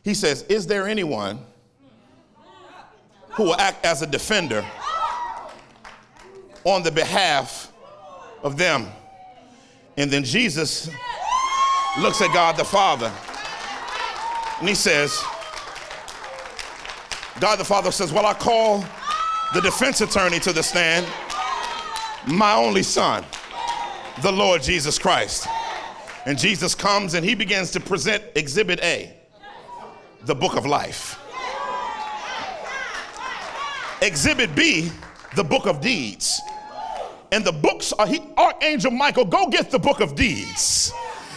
He 0.02 0.14
says, 0.14 0.42
Is 0.42 0.66
there 0.66 0.86
anyone 0.86 1.38
who 3.30 3.44
will 3.44 3.56
act 3.56 3.84
as 3.84 4.02
a 4.02 4.06
defender 4.06 4.66
on 6.64 6.82
the 6.82 6.90
behalf 6.90 7.67
of 8.42 8.56
them. 8.56 8.86
And 9.96 10.10
then 10.10 10.24
Jesus 10.24 10.90
looks 11.98 12.20
at 12.20 12.32
God 12.32 12.56
the 12.56 12.64
Father 12.64 13.12
and 14.60 14.68
he 14.68 14.74
says, 14.74 15.22
God 17.40 17.56
the 17.56 17.64
Father 17.64 17.90
says, 17.92 18.12
Well, 18.12 18.26
I 18.26 18.34
call 18.34 18.84
the 19.54 19.60
defense 19.60 20.00
attorney 20.00 20.38
to 20.40 20.52
the 20.52 20.62
stand, 20.62 21.06
my 22.26 22.54
only 22.54 22.82
son, 22.82 23.24
the 24.22 24.32
Lord 24.32 24.62
Jesus 24.62 24.98
Christ. 24.98 25.46
And 26.26 26.38
Jesus 26.38 26.74
comes 26.74 27.14
and 27.14 27.24
he 27.24 27.34
begins 27.34 27.70
to 27.72 27.80
present 27.80 28.22
Exhibit 28.34 28.80
A, 28.82 29.14
the 30.24 30.34
book 30.34 30.56
of 30.56 30.66
life. 30.66 31.18
Exhibit 34.02 34.54
B, 34.54 34.90
the 35.34 35.44
book 35.44 35.66
of 35.66 35.80
deeds 35.80 36.40
and 37.30 37.44
the 37.44 37.52
books 37.52 37.92
are 37.92 38.06
he, 38.06 38.22
Archangel 38.36 38.90
Michael, 38.90 39.24
go 39.24 39.48
get 39.48 39.70
the 39.70 39.78
book 39.78 40.00
of 40.00 40.14
deeds. 40.14 40.92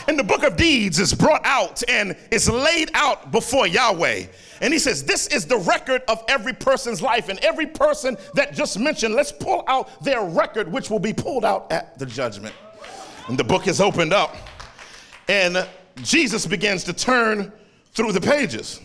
And 0.07 0.17
the 0.17 0.23
book 0.23 0.43
of 0.43 0.57
deeds 0.57 0.99
is 0.99 1.13
brought 1.13 1.45
out 1.45 1.83
and 1.87 2.17
it's 2.31 2.49
laid 2.49 2.89
out 2.93 3.31
before 3.31 3.67
Yahweh. 3.67 4.25
And 4.61 4.73
he 4.73 4.79
says, 4.79 5.03
This 5.03 5.27
is 5.27 5.45
the 5.45 5.57
record 5.57 6.01
of 6.07 6.23
every 6.27 6.53
person's 6.53 7.01
life. 7.01 7.29
And 7.29 7.39
every 7.39 7.67
person 7.67 8.17
that 8.33 8.53
just 8.53 8.79
mentioned, 8.79 9.15
let's 9.15 9.31
pull 9.31 9.63
out 9.67 10.03
their 10.03 10.23
record, 10.23 10.71
which 10.71 10.89
will 10.89 10.99
be 10.99 11.13
pulled 11.13 11.45
out 11.45 11.71
at 11.71 11.97
the 11.99 12.05
judgment. 12.05 12.55
And 13.27 13.37
the 13.37 13.43
book 13.43 13.67
is 13.67 13.79
opened 13.79 14.13
up. 14.13 14.35
And 15.27 15.67
Jesus 15.97 16.45
begins 16.45 16.83
to 16.85 16.93
turn 16.93 17.51
through 17.93 18.11
the 18.11 18.21
pages. 18.21 18.79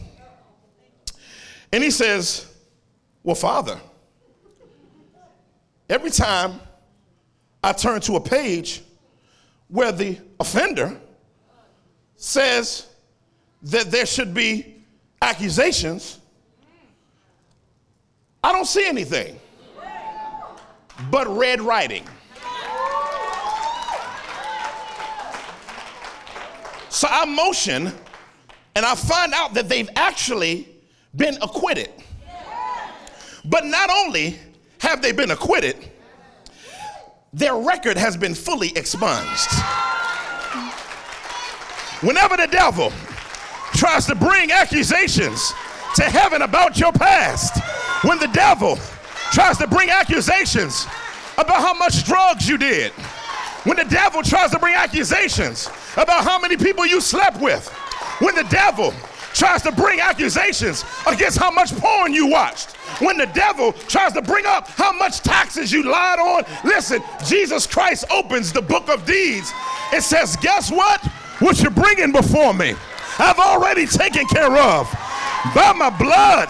And 1.73 1.83
he 1.83 1.90
says, 1.90 2.53
Well, 3.23 3.37
Father, 3.37 3.81
every 5.88 6.11
time 6.11 6.61
I 7.66 7.72
turn 7.72 8.00
to 8.02 8.14
a 8.14 8.20
page 8.20 8.81
where 9.66 9.90
the 9.90 10.20
offender 10.38 11.00
says 12.14 12.87
that 13.61 13.90
there 13.90 14.07
should 14.07 14.33
be 14.33 14.76
accusations. 15.20 16.20
I 18.44 18.52
don't 18.52 18.66
see 18.66 18.87
anything 18.87 19.40
but 21.11 21.26
red 21.26 21.61
writing. 21.61 22.05
So 26.88 27.09
I 27.11 27.24
motion 27.24 27.92
and 28.76 28.87
I 28.87 28.94
find 28.94 29.33
out 29.35 29.55
that 29.55 29.68
they've 29.68 29.90
actually 29.96 30.68
been 31.16 31.37
acquitted. 31.42 31.90
But 33.44 33.64
not 33.64 33.90
only 33.90 34.38
have 34.79 35.02
they 35.02 35.11
been 35.11 35.33
acquitted, 35.33 35.90
their 37.37 37.55
record 37.55 37.99
has 37.99 38.16
been 38.16 38.35
fully 38.35 38.72
expunged. 38.77 39.53
Whenever 42.01 42.35
the 42.35 42.49
devil 42.51 42.90
tries 43.75 44.07
to 44.07 44.14
bring 44.14 44.51
accusations 44.51 45.53
to 45.96 46.05
heaven 46.05 46.40
about 46.40 46.79
your 46.79 46.92
past, 46.92 47.62
when 48.05 48.18
the 48.18 48.29
devil 48.29 48.79
tries 49.33 49.59
to 49.59 49.66
bring 49.66 49.90
accusations 49.90 50.87
about 51.37 51.57
how 51.57 51.75
much 51.75 52.07
drugs 52.07 52.49
you 52.49 52.57
did, 52.57 52.90
when 53.64 53.77
the 53.77 53.85
devil 53.85 54.22
tries 54.22 54.51
to 54.51 54.59
bring 54.59 54.75
accusations 54.75 55.68
about 55.92 56.25
how 56.25 56.38
many 56.38 56.57
people 56.57 56.87
you 56.87 57.03
slept 57.03 57.38
with, 57.42 57.68
when 58.18 58.35
the 58.35 58.44
devil 58.44 58.94
tries 59.37 59.61
to 59.62 59.70
bring 59.70 60.01
accusations 60.01 60.83
against 61.07 61.38
how 61.38 61.51
much 61.51 61.77
porn 61.77 62.14
you 62.14 62.27
watched, 62.27 62.70
when 63.01 63.18
the 63.18 63.27
devil 63.27 63.72
tries 63.72 64.14
to 64.14 64.22
bring 64.22 64.46
up 64.46 64.66
how 64.68 64.92
much 64.92 65.20
taxes 65.20 65.70
you 65.70 65.83
lied 65.83 66.18
on, 66.18 66.42
listen, 66.64 67.03
Jesus 67.27 67.66
Christ 67.66 68.07
opens 68.11 68.51
the 68.51 68.62
book 68.62 68.88
of 68.88 69.05
deeds. 69.05 69.53
It 69.92 70.03
says, 70.03 70.37
Guess 70.37 70.72
what? 70.72 71.05
What 71.40 71.61
you're 71.61 71.70
bringing 71.70 72.12
before 72.12 72.55
me, 72.55 72.75
I've 73.18 73.38
already 73.38 73.87
taken 73.87 74.27
care 74.27 74.57
of 74.57 74.90
by 75.55 75.72
my 75.77 75.90
blood. 75.90 76.49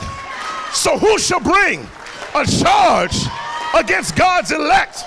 So 0.72 0.96
who 0.96 1.18
shall 1.18 1.40
bring 1.40 1.81
a 2.37 2.46
charge 2.46 3.16
against 3.75 4.14
God's 4.14 4.53
elect? 4.53 5.05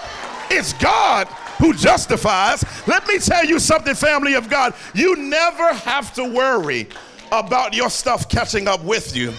It's 0.52 0.74
God 0.74 1.28
who 1.60 1.74
justifies. 1.74 2.66
Let 2.88 3.08
me 3.08 3.20
tell 3.20 3.46
you 3.46 3.60
something, 3.60 3.96
family 3.96 4.34
of 4.34 4.50
God. 4.50 4.74
You 4.94 5.16
never 5.16 5.74
have 5.74 6.14
to 6.16 6.26
worry 6.26 6.88
about 7.32 7.74
your 7.74 7.90
stuff 7.90 8.28
catching 8.30 8.68
up 8.68 8.84
with 8.84 9.16
you 9.16 9.34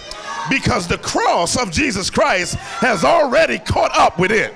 because 0.49 0.87
the 0.87 0.97
cross 0.97 1.57
of 1.57 1.71
Jesus 1.71 2.09
Christ 2.09 2.55
has 2.55 3.03
already 3.03 3.59
caught 3.59 3.95
up 3.97 4.17
with 4.17 4.31
it. 4.31 4.53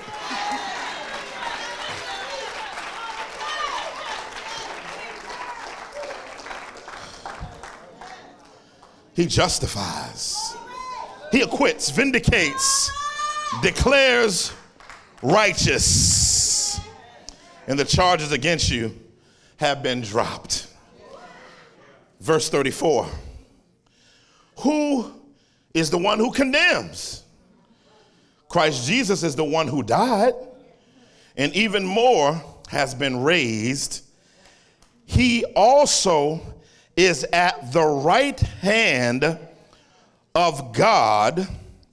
He 9.14 9.26
justifies, 9.28 10.58
he 11.32 11.42
acquits, 11.42 11.90
vindicates, 11.90 12.92
declares 13.62 14.52
righteous, 15.22 16.82
and 17.68 17.80
the 17.80 17.86
charges 17.86 18.34
against 18.34 18.70
you 18.70 18.94
have 19.58 19.82
been 19.82 20.02
dropped. 20.02 20.68
Verse 22.20 22.50
34 22.50 23.08
Who 24.66 25.14
is 25.76 25.92
the 25.92 26.00
one 26.00 26.18
who 26.18 26.32
condemns? 26.32 27.24
Christ 28.50 28.88
Jesus 28.88 29.22
is 29.22 29.36
the 29.36 29.44
one 29.44 29.68
who 29.68 29.84
died 29.84 30.34
and 31.38 31.54
even 31.56 31.86
more 31.86 32.42
has 32.70 32.96
been 32.96 33.22
raised. 33.22 34.02
He 35.06 35.46
also 35.56 36.42
is 36.98 37.26
at 37.26 37.72
the 37.74 37.86
right 37.86 38.40
hand 38.40 39.38
of 40.34 40.74
God, 40.74 41.48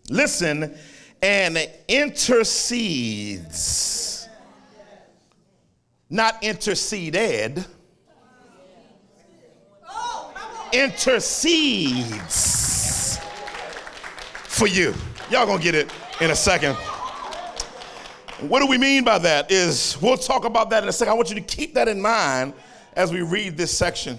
listen, 0.08 0.74
and 1.20 1.58
intercedes. 1.88 3.50
Not 6.08 6.42
interceded 6.42 7.66
oh, 9.90 10.32
intercedes 10.72 12.61
for 14.52 14.66
you. 14.66 14.94
Y'all 15.30 15.46
gonna 15.46 15.62
get 15.62 15.74
it 15.74 15.90
in 16.20 16.30
a 16.30 16.36
second. 16.36 16.74
What 18.40 18.60
do 18.60 18.66
we 18.66 18.76
mean 18.76 19.04
by 19.04 19.18
that? 19.18 19.50
Is 19.50 19.96
we'll 20.00 20.16
talk 20.16 20.44
about 20.44 20.70
that 20.70 20.82
in 20.82 20.88
a 20.88 20.92
second. 20.92 21.12
I 21.12 21.14
want 21.14 21.30
you 21.30 21.36
to 21.36 21.40
keep 21.40 21.74
that 21.74 21.88
in 21.88 22.00
mind 22.00 22.54
as 22.94 23.12
we 23.12 23.22
read 23.22 23.56
this 23.56 23.76
section. 23.76 24.18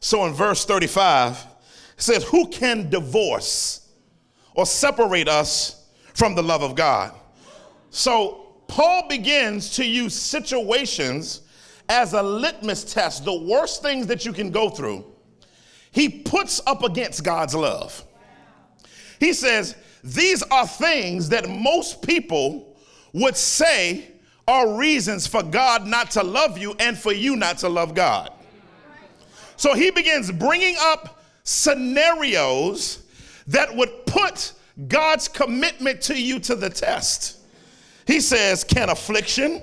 So 0.00 0.24
in 0.26 0.32
verse 0.32 0.64
35, 0.64 1.32
it 1.32 2.02
says, 2.02 2.24
Who 2.24 2.48
can 2.48 2.88
divorce 2.88 3.88
or 4.54 4.64
separate 4.64 5.28
us 5.28 5.86
from 6.14 6.34
the 6.34 6.42
love 6.42 6.62
of 6.62 6.74
God? 6.74 7.14
So 7.90 8.56
Paul 8.68 9.06
begins 9.08 9.76
to 9.76 9.84
use 9.84 10.14
situations 10.14 11.42
as 11.88 12.14
a 12.14 12.22
litmus 12.22 12.92
test, 12.92 13.24
the 13.24 13.38
worst 13.38 13.82
things 13.82 14.06
that 14.06 14.24
you 14.24 14.32
can 14.32 14.50
go 14.50 14.70
through 14.70 15.04
he 15.92 16.08
puts 16.08 16.60
up 16.66 16.82
against 16.82 17.22
God's 17.22 17.54
love. 17.54 18.02
He 19.22 19.32
says, 19.32 19.76
These 20.02 20.42
are 20.42 20.66
things 20.66 21.28
that 21.28 21.48
most 21.48 22.02
people 22.02 22.76
would 23.12 23.36
say 23.36 24.08
are 24.48 24.76
reasons 24.76 25.28
for 25.28 25.44
God 25.44 25.86
not 25.86 26.10
to 26.12 26.24
love 26.24 26.58
you 26.58 26.74
and 26.80 26.98
for 26.98 27.12
you 27.12 27.36
not 27.36 27.58
to 27.58 27.68
love 27.68 27.94
God. 27.94 28.32
So 29.56 29.74
he 29.74 29.92
begins 29.92 30.32
bringing 30.32 30.74
up 30.80 31.22
scenarios 31.44 33.04
that 33.46 33.72
would 33.76 34.06
put 34.06 34.54
God's 34.88 35.28
commitment 35.28 36.00
to 36.02 36.20
you 36.20 36.40
to 36.40 36.56
the 36.56 36.68
test. 36.68 37.38
He 38.08 38.20
says, 38.20 38.64
Can 38.64 38.90
affliction, 38.90 39.62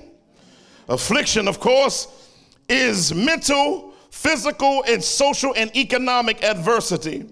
affliction, 0.88 1.48
of 1.48 1.60
course, 1.60 2.30
is 2.66 3.12
mental, 3.12 3.92
physical, 4.10 4.84
and 4.88 5.04
social 5.04 5.52
and 5.54 5.76
economic 5.76 6.42
adversity. 6.42 7.26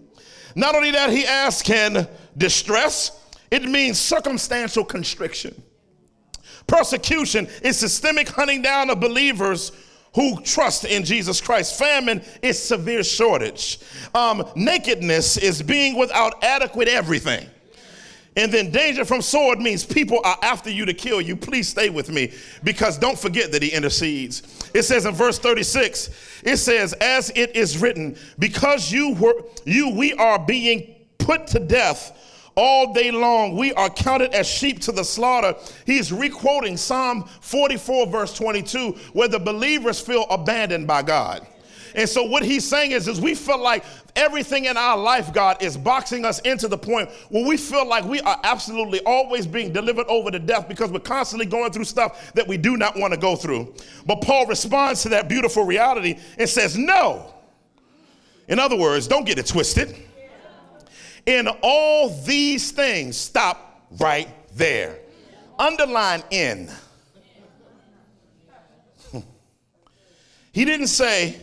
Not 0.59 0.75
only 0.75 0.90
that, 0.90 1.11
he 1.11 1.25
asks, 1.25 1.62
Can 1.62 2.09
distress, 2.37 3.12
it 3.49 3.62
means 3.62 3.97
circumstantial 3.97 4.85
constriction. 4.85 5.62
Persecution 6.66 7.47
is 7.62 7.79
systemic 7.79 8.29
hunting 8.29 8.61
down 8.61 8.90
of 8.90 8.99
believers 8.99 9.71
who 10.16 10.40
trust 10.42 10.85
in 10.85 11.05
Jesus 11.05 11.40
Christ. 11.40 11.79
Famine 11.79 12.23
is 12.42 12.61
severe 12.61 13.05
shortage. 13.05 13.79
Um, 14.16 14.44
nakedness 14.57 15.37
is 15.37 15.62
being 15.62 15.97
without 15.97 16.42
adequate 16.42 16.88
everything. 16.88 17.49
And 18.38 18.53
then 18.53 18.70
danger 18.70 19.05
from 19.05 19.20
sword 19.20 19.59
means 19.59 19.85
people 19.85 20.20
are 20.22 20.38
after 20.42 20.70
you 20.70 20.87
to 20.87 20.94
kill 20.94 21.20
you. 21.20 21.35
Please 21.35 21.68
stay 21.68 21.90
with 21.90 22.09
me 22.09 22.33
because 22.62 22.96
don't 22.96 23.18
forget 23.18 23.51
that 23.51 23.64
he 23.64 23.70
intercedes. 23.70 24.70
It 24.72 24.85
says 24.85 25.07
in 25.07 25.14
verse 25.14 25.40
36, 25.40 26.11
it 26.44 26.59
says, 26.59 26.92
as 27.01 27.31
it 27.35 27.57
is 27.57 27.79
written, 27.79 28.16
because 28.38 28.92
you 28.92 29.14
were 29.14 29.42
you 29.64 29.90
we 29.90 30.12
are 30.14 30.38
being 30.38 30.94
put 31.18 31.48
to 31.48 31.59
death 31.59 32.16
all 32.55 32.92
day 32.92 33.11
long. 33.11 33.57
We 33.57 33.72
are 33.72 33.90
counted 33.90 34.33
as 34.33 34.46
sheep 34.46 34.81
to 34.83 34.92
the 34.92 35.05
slaughter. 35.05 35.57
He's 35.85 36.12
requoting 36.12 36.77
Psalm 36.77 37.24
44, 37.40 38.07
verse 38.07 38.35
22, 38.35 38.92
where 39.14 39.27
the 39.27 39.40
believers 39.40 39.98
feel 39.98 40.27
abandoned 40.31 40.87
by 40.87 41.03
God. 41.03 41.44
And 41.94 42.09
so 42.09 42.24
what 42.24 42.42
he's 42.42 42.66
saying 42.66 42.92
is, 42.92 43.09
is 43.09 43.20
we 43.20 43.35
feel 43.35 43.61
like 43.62 43.85
everything 44.16 44.66
in 44.66 44.77
our 44.77 44.96
life, 44.96 45.33
God, 45.33 45.62
is 45.62 45.77
boxing 45.77 46.24
us 46.24 46.40
into 46.40 46.68
the 46.68 46.77
point 46.77 47.11
where 47.31 47.46
we 47.46 47.57
feel 47.57 47.87
like 47.87 48.05
we 48.05 48.20
are 48.20 48.38
absolutely 48.44 49.01
always 49.07 49.46
being 49.46 49.72
delivered 49.72 50.07
over 50.09 50.31
to 50.31 50.38
death 50.38 50.68
because 50.68 50.90
we're 50.90 51.01
constantly 51.01 51.46
going 51.46 51.72
through 51.72 51.85
stuff 51.85 52.33
that 52.35 52.46
we 52.46 52.57
do 52.57 52.77
not 52.77 52.96
want 52.96 53.14
to 53.14 53.18
go 53.18 53.37
through. 53.37 53.74
But 54.07 54.20
Paul 54.20 54.46
responds 54.46 55.03
to 55.03 55.09
that 55.11 55.29
beautiful 55.29 55.64
reality 55.64 56.18
and 56.38 56.48
says, 56.48 56.77
No. 56.77 57.35
In 58.48 58.59
other 58.59 58.77
words, 58.77 59.07
don't 59.07 59.27
get 59.27 59.38
it 59.38 59.46
twisted. 59.46 59.94
In 61.27 61.46
all 61.62 62.09
these 62.24 62.70
things, 62.72 63.16
stop 63.16 63.87
right 64.01 64.29
there. 64.57 64.98
Underline 65.59 66.22
in. 66.31 66.70
He 70.51 70.64
didn't 70.64 70.88
say 70.88 71.37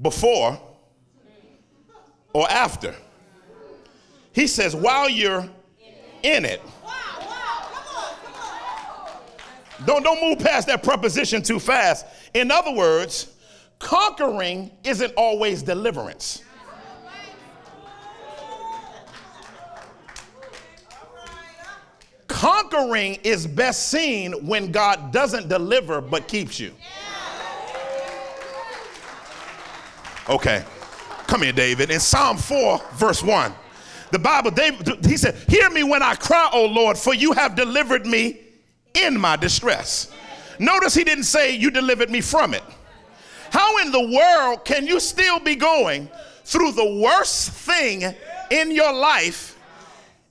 before 0.00 0.60
or 2.32 2.50
after. 2.50 2.94
He 4.32 4.46
says 4.46 4.76
while 4.76 5.08
you're 5.08 5.48
in 6.22 6.44
it. 6.44 6.60
Don't, 9.84 10.02
don't 10.02 10.22
move 10.22 10.38
past 10.38 10.66
that 10.68 10.82
preposition 10.82 11.42
too 11.42 11.58
fast. 11.58 12.06
In 12.34 12.50
other 12.50 12.72
words, 12.72 13.32
conquering 13.78 14.70
isn't 14.84 15.12
always 15.16 15.62
deliverance. 15.62 16.42
Conquering 22.26 23.14
is 23.24 23.46
best 23.46 23.88
seen 23.88 24.32
when 24.46 24.70
God 24.70 25.12
doesn't 25.12 25.48
deliver 25.48 26.00
but 26.00 26.28
keeps 26.28 26.60
you. 26.60 26.74
Okay, 30.28 30.64
come 31.26 31.42
here, 31.42 31.52
David. 31.52 31.90
In 31.90 32.00
Psalm 32.00 32.36
4, 32.36 32.80
verse 32.94 33.22
1, 33.22 33.52
the 34.10 34.18
Bible, 34.18 34.50
David, 34.50 35.04
he 35.04 35.16
said, 35.16 35.36
Hear 35.48 35.70
me 35.70 35.82
when 35.82 36.02
I 36.02 36.14
cry, 36.14 36.48
O 36.52 36.66
Lord, 36.66 36.98
for 36.98 37.14
you 37.14 37.32
have 37.32 37.54
delivered 37.54 38.06
me 38.06 38.40
in 38.94 39.18
my 39.18 39.36
distress. 39.36 40.12
Notice 40.58 40.94
he 40.94 41.04
didn't 41.04 41.24
say, 41.24 41.54
You 41.54 41.70
delivered 41.70 42.10
me 42.10 42.20
from 42.20 42.54
it. 42.54 42.62
How 43.50 43.78
in 43.78 43.92
the 43.92 44.00
world 44.00 44.64
can 44.64 44.86
you 44.86 44.98
still 45.00 45.38
be 45.38 45.54
going 45.54 46.08
through 46.44 46.72
the 46.72 47.00
worst 47.02 47.50
thing 47.50 48.14
in 48.50 48.70
your 48.70 48.92
life 48.92 49.58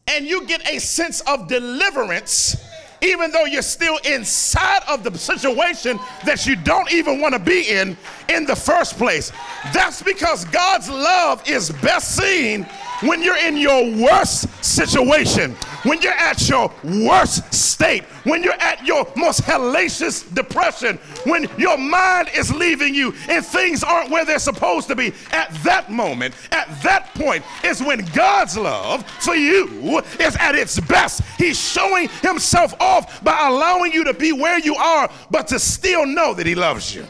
and 0.08 0.26
you 0.26 0.46
get 0.46 0.70
a 0.70 0.80
sense 0.80 1.22
of 1.22 1.48
deliverance 1.48 2.56
even 3.02 3.32
though 3.32 3.46
you're 3.46 3.62
still 3.62 3.98
inside 4.06 4.82
of 4.88 5.04
the 5.04 5.18
situation 5.18 6.00
that 6.26 6.46
you 6.46 6.56
don't 6.56 6.92
even 6.94 7.20
want 7.20 7.34
to 7.34 7.40
be 7.40 7.70
in 7.70 7.98
in 8.30 8.46
the 8.46 8.56
first 8.56 8.98
place. 8.98 9.32
That's 9.74 10.02
because 10.02 10.46
God's 10.46 10.90
love 10.90 11.48
is 11.48 11.72
best 11.72 12.16
seen 12.16 12.66
when 13.02 13.22
you're 13.22 13.38
in 13.38 13.58
your 13.58 13.92
worst 13.98 14.64
situation, 14.64 15.52
when 15.84 16.02
you're 16.02 16.14
at 16.14 16.48
your 16.48 16.72
worst 16.84 17.54
state, 17.54 18.04
when 18.24 18.42
you're 18.42 18.54
at 18.54 18.86
your 18.86 19.08
most 19.16 19.42
hellacious 19.42 20.34
depression, 20.34 20.98
when 21.26 21.48
your 21.58 21.78
mind 21.78 22.30
is 22.36 22.54
leaving 22.54 22.96
you 22.96 23.14
and 23.28 23.46
things 23.46 23.84
aren't 23.84 24.10
where 24.10 24.26
they're 24.26 24.40
supposed 24.40 24.88
to 24.88 24.96
be, 24.96 25.14
at 25.32 25.54
that 25.64 25.92
moment, 25.92 26.34
at 26.52 26.68
that 26.84 27.14
point 27.16 27.44
is 27.64 27.82
when 27.82 28.06
God's 28.14 28.58
love 28.58 29.06
for 29.20 29.36
you 29.36 30.00
is 30.20 30.36
at 30.38 30.56
its 30.56 30.80
best. 30.80 31.22
He's 31.38 31.60
showing 31.60 32.08
himself 32.22 32.74
off 32.80 33.24
by 33.24 33.48
allowing 33.48 33.92
you 33.92 34.06
to 34.06 34.14
be 34.14 34.32
where 34.32 34.60
you 34.60 34.76
are, 34.76 35.10
but 35.30 35.48
to 35.48 35.60
still 35.60 36.06
know 36.06 36.34
that 36.34 36.46
he 36.46 36.56
loves 36.56 36.96
you. 36.96 37.06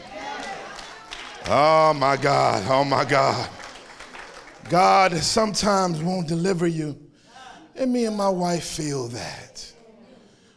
Oh 1.48 1.94
my 1.94 2.16
God, 2.16 2.64
oh 2.68 2.82
my 2.82 3.04
God. 3.04 3.48
God 4.68 5.14
sometimes 5.14 6.02
won't 6.02 6.26
deliver 6.26 6.66
you. 6.66 6.98
And 7.76 7.92
me 7.92 8.06
and 8.06 8.16
my 8.16 8.28
wife 8.28 8.64
feel 8.64 9.06
that. 9.08 9.72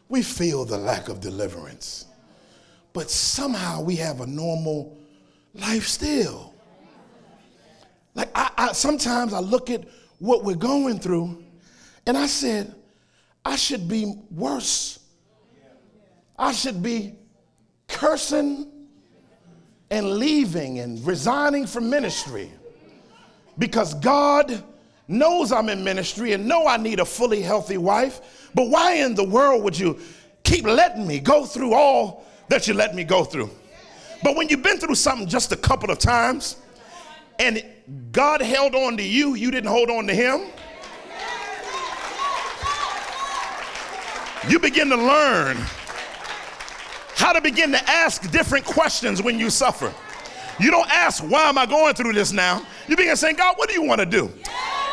We 0.08 0.24
feel 0.24 0.66
the 0.66 0.80
lack 0.80 1.08
of 1.08 1.20
deliverance. 1.20 2.06
But 2.94 3.12
somehow 3.12 3.84
we 3.84 3.98
have 3.98 4.22
a 4.22 4.26
normal 4.26 4.98
life 5.54 5.86
still. 5.86 6.56
Like 8.16 8.32
I, 8.34 8.50
I, 8.58 8.72
sometimes 8.72 9.34
I 9.34 9.40
look 9.42 9.70
at 9.70 9.84
what 10.18 10.44
we're 10.44 10.56
going 10.56 11.00
through 11.00 11.44
and 12.08 12.18
I 12.18 12.26
said, 12.26 12.74
I 13.46 13.58
should 13.58 13.88
be 13.88 14.16
worse. 14.32 15.00
I 16.38 16.52
should 16.52 16.82
be 16.82 17.16
cursing 17.88 18.79
and 19.92 20.18
leaving 20.18 20.80
and 20.80 21.06
resigning 21.06 21.66
from 21.66 21.90
ministry 21.90 22.52
because 23.58 23.94
God 23.96 24.64
knows 25.08 25.52
I'm 25.52 25.70
in 25.70 25.84
ministry 25.84 26.34
and 26.34 26.48
know 26.48 26.68
I 26.68 26.78
need 26.78 27.00
a 27.00 27.06
fully 27.06 27.42
healthy 27.42 27.78
wife. 27.78 28.50
But 28.54 28.70
why 28.70 28.96
in 28.96 29.16
the 29.16 29.24
world 29.24 29.64
would 29.64 29.78
you 29.78 30.00
keep 30.44 30.66
letting 30.66 31.08
me 31.08 31.20
go 31.20 31.46
through 31.46 31.74
all 31.74 32.26
that 32.48 32.68
you 32.68 32.74
let 32.74 32.96
me 32.96 33.04
go 33.04 33.24
through? 33.24 33.50
But 34.24 34.36
when 34.36 34.50
you've 34.50 34.64
been 34.64 34.78
through 34.78 34.96
something 34.96 35.28
just 35.28 35.52
a 35.52 35.58
couple 35.58 35.90
of 35.90 35.98
times 35.98 36.58
and 37.40 37.64
God 38.12 38.42
held 38.42 38.76
on 38.76 38.98
to 38.98 39.04
you, 39.04 39.34
you 39.34 39.50
didn't 39.50 39.70
hold 39.70 39.90
on 39.90 40.06
to 40.08 40.14
him. 40.14 40.42
You 44.48 44.60
begin 44.60 44.90
to 44.90 44.96
learn 44.96 45.58
how 47.20 47.34
to 47.34 47.42
begin 47.42 47.72
to 47.72 47.90
ask 47.90 48.30
different 48.32 48.66
questions 48.66 49.22
when 49.22 49.38
you 49.40 49.50
suffer. 49.50 49.94
You 50.60 50.72
don't 50.72 50.90
ask, 50.92 51.24
why 51.24 51.50
am 51.50 51.58
I 51.58 51.66
going 51.66 51.94
through 51.94 52.14
this 52.14 52.32
now? 52.32 52.66
You 52.88 52.96
begin 52.98 53.16
saying, 53.16 53.38
God, 53.38 53.56
what 53.58 53.70
do 53.70 53.76
you 53.76 53.84
want 53.84 54.00
to 54.00 54.06
do? 54.06 54.30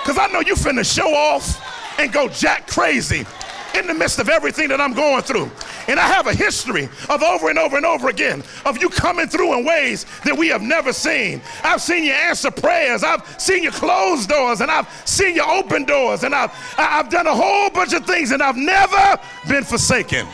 Because 0.03 0.19
I 0.19 0.29
know 0.29 0.41
you 0.41 0.55
finna 0.55 0.85
show 0.85 1.12
off 1.12 1.61
and 1.99 2.12
go 2.12 2.29
jack 2.29 2.69
crazy 2.69 3.27
in 3.75 3.87
the 3.87 3.95
midst 3.95 4.19
of 4.19 4.29
everything 4.29 4.69
that 4.69 4.81
I'm 4.81 4.95
going 4.95 5.23
through. 5.23 5.51
And 5.89 6.01
I 6.01 6.07
have 6.07 6.27
a 6.27 6.35
history 6.35 6.89
of 7.09 7.23
over 7.23 7.51
and 7.51 7.59
over 7.59 7.77
and 7.77 7.85
over 7.85 8.09
again 8.09 8.43
of 8.65 8.81
you 8.81 8.89
coming 8.89 9.27
through 9.27 9.59
in 9.59 9.65
ways 9.65 10.07
that 10.25 10.37
we 10.37 10.49
have 10.49 10.62
never 10.62 10.93
seen. 10.93 11.43
I've 11.62 11.83
seen 11.83 12.05
you 12.05 12.12
answer 12.12 12.51
prayers. 12.51 13.03
I've 13.03 13.41
seen 13.41 13.62
you 13.62 13.71
close 13.71 14.27
doors 14.27 14.61
and 14.61 14.71
I've 14.71 14.89
seen 15.05 15.37
you 15.37 15.45
open 15.45 15.85
doors 15.85 16.25
and 16.25 16.35
I've, 16.35 16.53
I've 16.79 17.11
done 17.11 17.27
a 17.27 17.35
whole 17.35 17.71
bunch 17.71 17.93
of 17.93 18.07
things 18.07 18.31
and 18.31 18.43
I've 18.43 18.57
never 18.57 19.21
been 19.49 19.65
forsaken. 19.65 20.27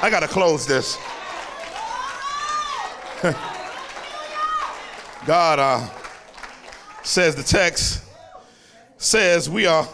I 0.00 0.10
got 0.10 0.20
to 0.20 0.28
close 0.28 0.66
this. 0.66 0.98
God 5.24 5.58
uh, 5.58 5.88
says 7.02 7.34
the 7.34 7.42
text 7.42 8.04
says 8.98 9.48
we 9.48 9.64
are 9.64 9.88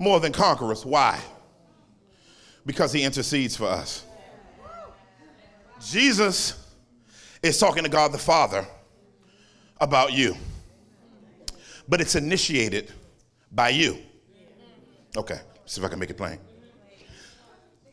more 0.00 0.18
than 0.18 0.32
conquerors. 0.32 0.84
Why? 0.84 1.20
Because 2.66 2.92
he 2.92 3.04
intercedes 3.04 3.56
for 3.56 3.66
us. 3.66 4.04
Jesus 5.80 6.60
is 7.40 7.56
talking 7.56 7.84
to 7.84 7.88
God 7.88 8.10
the 8.10 8.18
Father 8.18 8.66
about 9.80 10.12
you, 10.12 10.36
but 11.88 12.00
it's 12.00 12.16
initiated 12.16 12.90
by 13.52 13.68
you. 13.68 13.98
Okay, 15.16 15.38
see 15.66 15.80
if 15.80 15.86
I 15.86 15.88
can 15.88 16.00
make 16.00 16.10
it 16.10 16.16
plain. 16.16 16.40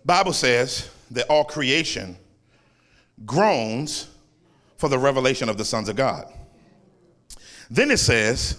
Bible 0.03 0.33
says 0.33 0.89
that 1.11 1.27
all 1.27 1.43
creation 1.43 2.17
groans 3.23 4.07
for 4.81 4.89
the 4.89 4.97
revelation 4.97 5.47
of 5.47 5.57
the 5.57 5.63
sons 5.63 5.87
of 5.89 5.95
God. 5.95 6.25
Then 7.69 7.91
it 7.91 7.99
says 7.99 8.57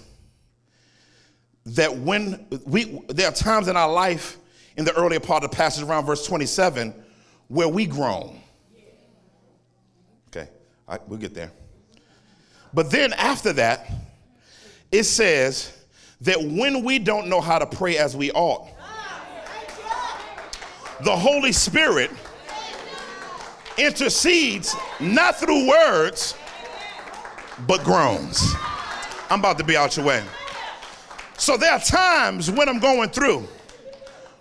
that 1.67 1.97
when 1.97 2.47
we, 2.65 3.01
there 3.09 3.29
are 3.29 3.35
times 3.35 3.67
in 3.67 3.77
our 3.77 3.91
life, 3.91 4.39
in 4.77 4.85
the 4.85 4.95
earlier 4.95 5.19
part 5.19 5.43
of 5.43 5.51
the 5.51 5.57
passage 5.57 5.83
around 5.83 6.07
verse 6.07 6.25
27, 6.25 6.95
where 7.49 7.67
we 7.67 7.87
groan. 7.87 8.41
Okay, 10.29 10.49
I, 10.87 11.01
we'll 11.09 11.19
get 11.19 11.35
there. 11.35 11.51
But 12.73 12.93
then 12.93 13.15
after 13.15 13.53
that, 13.55 13.91
it 14.93 15.03
says 15.03 15.77
that 16.21 16.41
when 16.41 16.85
we 16.85 17.01
don't 17.01 17.27
know 17.27 17.41
how 17.41 17.59
to 17.59 17.67
pray 17.67 17.99
as 17.99 18.17
we 18.17 18.31
ought, 18.31 18.69
ah, 18.81 20.39
the 21.01 21.17
Holy 21.17 21.51
Spirit 21.51 22.13
intercedes 23.79 24.75
not 25.01 25.39
through 25.39 25.69
words, 25.69 26.35
but 27.67 27.83
groans. 27.85 28.55
I'm 29.31 29.41
about 29.41 29.59
to 29.59 29.65
be 29.65 29.77
out 29.77 29.97
your 29.97 30.07
way. 30.07 30.23
So 31.39 31.57
there 31.57 31.73
are 31.73 31.81
times 31.81 32.51
when 32.51 32.69
I'm 32.69 32.79
going 32.79 33.11
through 33.11 33.47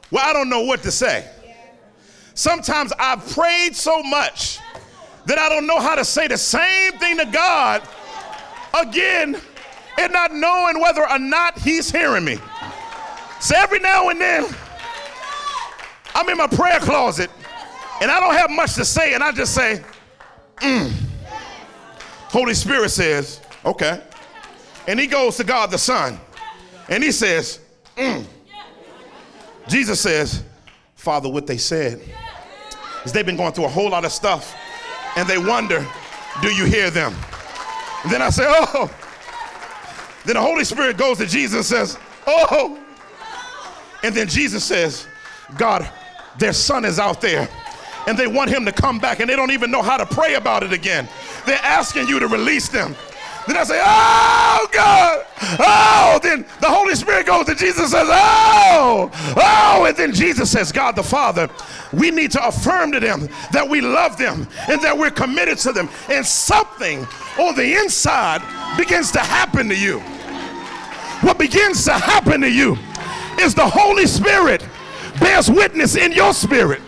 where 0.09 0.23
I 0.23 0.33
don't 0.33 0.49
know 0.49 0.61
what 0.61 0.83
to 0.83 0.91
say. 0.91 1.27
Sometimes 2.33 2.93
I've 2.99 3.25
prayed 3.33 3.75
so 3.75 4.03
much 4.03 4.59
that 5.25 5.37
I 5.37 5.49
don't 5.49 5.67
know 5.67 5.79
how 5.79 5.95
to 5.95 6.05
say 6.05 6.27
the 6.27 6.37
same 6.37 6.93
thing 6.93 7.17
to 7.17 7.25
God 7.25 7.81
again 8.79 9.39
and 9.97 10.13
not 10.13 10.33
knowing 10.33 10.79
whether 10.79 11.07
or 11.07 11.19
not 11.19 11.59
He's 11.59 11.91
hearing 11.91 12.25
me. 12.25 12.37
So 13.39 13.55
every 13.57 13.79
now 13.79 14.09
and 14.09 14.19
then, 14.19 14.45
I'm 16.13 16.27
in 16.29 16.37
my 16.37 16.47
prayer 16.47 16.79
closet 16.79 17.29
and 18.01 18.09
I 18.09 18.19
don't 18.19 18.33
have 18.33 18.49
much 18.49 18.73
to 18.75 18.83
say, 18.83 19.13
and 19.13 19.23
I 19.23 19.31
just 19.31 19.53
say, 19.53 19.83
mm. 20.57 20.91
Holy 22.29 22.55
Spirit 22.55 22.89
says, 22.89 23.41
okay. 23.63 24.01
And 24.87 24.99
he 24.99 25.05
goes 25.05 25.37
to 25.37 25.43
God 25.43 25.69
the 25.69 25.77
Son 25.77 26.19
and 26.89 27.03
he 27.03 27.11
says, 27.11 27.59
mm. 27.95 28.25
Jesus 29.67 30.01
says, 30.01 30.43
Father, 30.95 31.29
what 31.29 31.45
they 31.45 31.57
said 31.57 32.01
is 33.05 33.13
they've 33.13 33.25
been 33.25 33.37
going 33.37 33.53
through 33.53 33.65
a 33.65 33.69
whole 33.69 33.91
lot 33.91 34.03
of 34.03 34.11
stuff 34.11 34.55
and 35.15 35.29
they 35.29 35.37
wonder, 35.37 35.85
do 36.41 36.51
you 36.51 36.65
hear 36.65 36.89
them? 36.89 37.13
And 38.03 38.11
then 38.11 38.23
I 38.23 38.31
say, 38.31 38.45
oh. 38.47 38.89
Then 40.25 40.35
the 40.35 40.41
Holy 40.41 40.63
Spirit 40.63 40.97
goes 40.97 41.19
to 41.19 41.27
Jesus 41.27 41.71
and 41.71 41.87
says, 41.87 41.99
oh. 42.25 42.79
And 44.03 44.15
then 44.15 44.27
Jesus 44.27 44.63
says, 44.63 45.05
God, 45.55 45.87
their 46.39 46.53
son 46.53 46.83
is 46.83 46.97
out 46.97 47.21
there 47.21 47.47
and 48.07 48.17
they 48.17 48.27
want 48.27 48.49
him 48.49 48.65
to 48.65 48.71
come 48.71 48.99
back 48.99 49.19
and 49.19 49.29
they 49.29 49.35
don't 49.35 49.51
even 49.51 49.71
know 49.71 49.81
how 49.81 49.97
to 49.97 50.05
pray 50.05 50.35
about 50.35 50.63
it 50.63 50.73
again. 50.73 51.07
They're 51.45 51.59
asking 51.63 52.07
you 52.07 52.19
to 52.19 52.27
release 52.27 52.69
them. 52.69 52.95
Then 53.47 53.57
I 53.57 53.63
say, 53.63 53.81
Oh 53.83 54.67
God, 54.71 55.25
oh. 55.59 56.19
Then 56.21 56.45
the 56.61 56.69
Holy 56.69 56.93
Spirit 56.95 57.25
goes 57.25 57.49
and 57.49 57.57
Jesus 57.57 57.91
says, 57.91 58.07
Oh, 58.09 59.09
oh. 59.35 59.85
And 59.85 59.97
then 59.97 60.13
Jesus 60.13 60.51
says, 60.51 60.71
God 60.71 60.95
the 60.95 61.03
Father, 61.03 61.49
we 61.91 62.11
need 62.11 62.31
to 62.31 62.47
affirm 62.47 62.91
to 62.91 62.99
them 62.99 63.27
that 63.51 63.67
we 63.67 63.81
love 63.81 64.17
them 64.17 64.47
and 64.69 64.81
that 64.81 64.95
we're 64.97 65.11
committed 65.11 65.57
to 65.59 65.71
them. 65.71 65.89
And 66.09 66.25
something 66.25 67.05
on 67.39 67.55
the 67.55 67.79
inside 67.79 68.41
begins 68.77 69.11
to 69.11 69.19
happen 69.19 69.67
to 69.69 69.75
you. 69.75 69.99
What 71.21 71.37
begins 71.37 71.85
to 71.85 71.93
happen 71.93 72.41
to 72.41 72.51
you 72.51 72.77
is 73.39 73.55
the 73.55 73.67
Holy 73.67 74.05
Spirit 74.05 74.63
bears 75.19 75.49
witness 75.49 75.95
in 75.95 76.11
your 76.11 76.33
spirit 76.33 76.81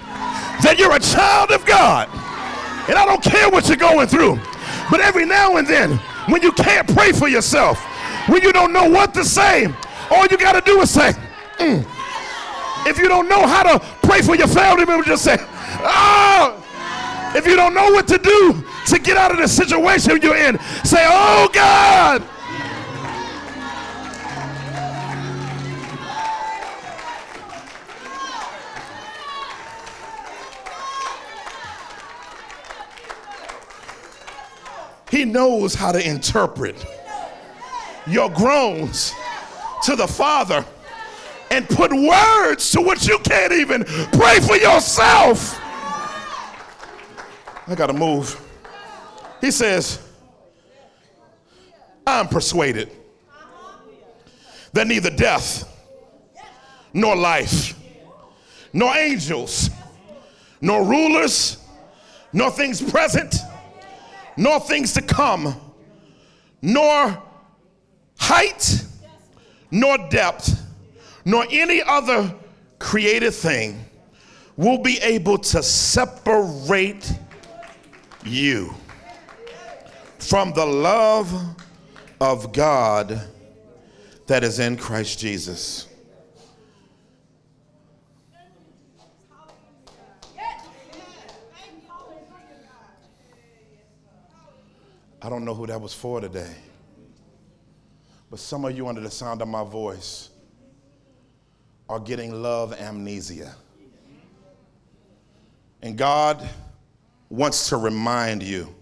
that 0.64 0.80
you're 0.80 0.95
a 0.95 0.99
child 0.99 1.51
of 1.51 1.66
God. 1.66 2.09
And 2.89 2.97
I 2.97 3.05
don't 3.05 3.24
care 3.24 3.49
what 3.49 3.68
you're 3.68 3.78
going 3.78 4.07
through. 4.07 4.39
But 4.89 4.99
every 4.99 5.26
now 5.26 5.57
and 5.57 5.68
then, 5.68 5.97
when 6.28 6.41
you 6.41 6.51
can't 6.51 6.88
pray 6.93 7.11
for 7.11 7.28
yourself, 7.28 7.80
when 8.28 8.41
you 8.41 8.51
don't 8.51 8.74
know 8.74 8.89
what 8.89 9.14
to 9.14 9.24
say, 9.24 9.68
all 10.09 10.26
you 10.28 10.38
got 10.38 10.53
to 10.53 10.61
do 10.61 10.80
is 10.82 10.89
say, 10.89 11.14
mm. 11.59 11.86
If 12.86 12.97
you 12.97 13.07
don't 13.07 13.30
know 13.30 13.47
how 13.47 13.64
to 13.64 13.86
pray 14.05 14.22
for 14.22 14.36
your 14.36 14.47
family 14.47 14.86
member, 14.86 15.05
just 15.05 15.24
say, 15.24 15.38
oh. 15.39 16.59
If 17.36 17.47
you 17.47 17.55
don't 17.55 17.74
know 17.74 17.91
what 17.91 18.07
to 18.09 18.18
do 18.18 18.64
to 18.88 18.99
get 18.99 19.18
out 19.18 19.32
of 19.32 19.38
the 19.38 19.47
situation 19.47 20.20
you're 20.22 20.36
in, 20.36 20.59
say, 20.84 21.05
oh 21.07 21.49
God. 21.51 22.24
He 35.14 35.26
knows 35.26 35.76
how 35.76 35.91
to 35.91 36.03
interpret 36.03 36.76
your 38.07 38.32
groans 38.32 39.14
to 39.84 39.95
the 39.95 40.07
Father 40.07 40.66
and 41.51 41.70
put 41.70 41.93
words 41.93 42.72
to 42.72 42.82
what 42.82 43.07
you 43.07 43.20
can't 43.20 43.53
even 43.53 43.84
pray 43.84 44.39
for 44.39 44.55
yourself. 44.55 45.55
I 47.68 47.76
got 47.76 47.88
to 47.88 47.93
move. 47.93 48.41
He 49.39 49.51
says, 49.51 50.03
I'm 52.07 52.28
persuaded 52.28 52.89
that 54.72 54.88
neither 54.88 55.11
death 55.11 55.72
nor 56.91 57.16
life, 57.16 57.80
nor 58.74 58.97
angels, 58.97 59.70
nor 60.59 60.84
rulers, 60.84 61.64
nor 62.34 62.49
things 62.49 62.82
present 62.82 63.36
nor 64.38 64.59
things 64.59 64.93
to 64.93 65.01
come, 65.01 65.55
nor 66.61 67.21
height, 68.17 68.86
nor 69.71 69.97
depth, 70.09 70.61
nor 71.25 71.45
any 71.49 71.81
other 71.81 72.34
created 72.79 73.34
thing 73.34 73.86
will 74.55 74.77
be 74.77 74.99
able 74.99 75.38
to 75.38 75.63
separate 75.63 77.11
you 78.25 78.73
from 80.19 80.53
the 80.53 80.65
love 80.65 81.34
of 82.21 82.53
God 82.53 83.21
that 84.27 84.43
is 84.43 84.59
in 84.59 84.77
Christ 84.77 85.19
Jesus. 85.19 85.88
I 95.24 95.30
don't 95.30 95.45
know 95.45 95.53
who 95.53 95.65
that 95.67 95.80
was 95.80 95.93
for 95.93 96.19
today. 96.19 96.53
But 98.30 98.39
some 98.39 98.65
of 98.65 98.76
you, 98.76 98.88
under 98.88 98.99
the 98.99 99.09
sound 99.09 99.41
of 99.41 99.47
my 99.47 99.63
voice, 99.63 100.30
are 101.88 101.99
getting 101.99 102.41
love 102.41 102.74
amnesia. 102.74 103.55
And 105.82 105.97
God 105.97 106.47
wants 107.30 107.69
to 107.69 107.78
remind 107.78 108.43
you 108.43 108.74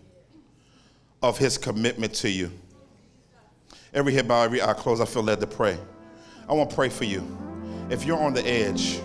of 1.22 1.38
his 1.38 1.58
commitment 1.58 2.14
to 2.16 2.30
you. 2.30 2.52
Every 3.94 4.14
head 4.14 4.28
bow, 4.28 4.42
every 4.42 4.62
eye 4.62 4.74
closed, 4.74 5.02
I 5.02 5.06
feel 5.06 5.24
led 5.24 5.42
to 5.42 5.48
pray. 5.48 5.78
I 6.50 6.54
want 6.54 6.70
to 6.70 6.76
pray 6.76 6.89
for 6.89 7.04
you. 7.04 7.26
If 7.89 8.06
you're 8.06 8.18
on 8.18 8.34
the 8.34 8.48
edge, 8.48 9.00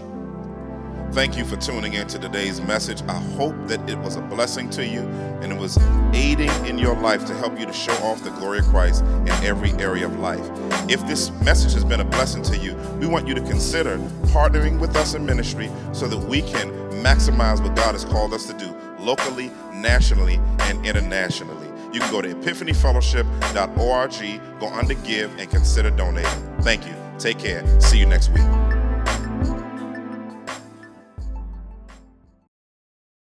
Thank 1.13 1.39
you 1.39 1.45
for 1.45 1.57
tuning 1.57 1.95
in 1.95 2.07
to 2.09 2.19
today's 2.19 2.61
message. 2.61 3.01
I 3.03 3.19
hope 3.37 3.55
that 3.69 3.89
it 3.89 3.97
was 3.99 4.17
a 4.17 4.21
blessing 4.21 4.69
to 4.71 4.87
you 4.87 5.01
and 5.41 5.53
it 5.53 5.59
was 5.59 5.79
aiding 6.13 6.51
in 6.67 6.79
your 6.79 6.97
life 6.97 7.25
to 7.27 7.35
help 7.35 7.59
you 7.59 7.65
to 7.65 7.73
show 7.73 7.95
off 8.05 8.23
the 8.23 8.31
glory 8.31 8.59
of 8.59 8.67
Christ 8.67 9.03
in 9.03 9.31
every 9.45 9.73
area 9.73 10.07
of 10.07 10.19
life. 10.19 10.47
If 10.91 11.07
this 11.07 11.31
message 11.43 11.73
has 11.73 11.85
been 11.85 12.01
a 12.01 12.05
blessing 12.05 12.43
to 12.45 12.59
you, 12.59 12.75
we 13.01 13.07
want 13.07 13.27
you 13.27 13.35
to 13.35 13.41
consider 13.43 13.97
partnering 14.27 14.79
with 14.79 14.95
us 14.97 15.15
in 15.15 15.25
ministry 15.25 15.71
so 15.93 16.07
that 16.07 16.19
we 16.19 16.43
can 16.43 16.71
maximize 17.03 17.63
what 17.63 17.75
God 17.77 17.93
has 17.93 18.05
called 18.05 18.35
us 18.35 18.47
to 18.47 18.53
do 18.53 18.77
locally, 18.99 19.51
nationally, 19.73 20.39
and 20.61 20.85
internationally. 20.85 21.69
You 21.93 22.01
can 22.01 22.11
go 22.11 22.21
to 22.21 22.35
epiphanyfellowship.org, 22.35 24.61
go 24.61 24.69
under 24.69 24.95
give, 24.95 25.39
and 25.39 25.49
consider 25.49 25.91
donating. 25.91 26.31
Thank 26.61 26.87
you. 26.87 26.95
Take 27.19 27.39
care. 27.39 27.65
See 27.81 27.99
you 27.99 28.07
next 28.07 28.31
week. 28.31 28.66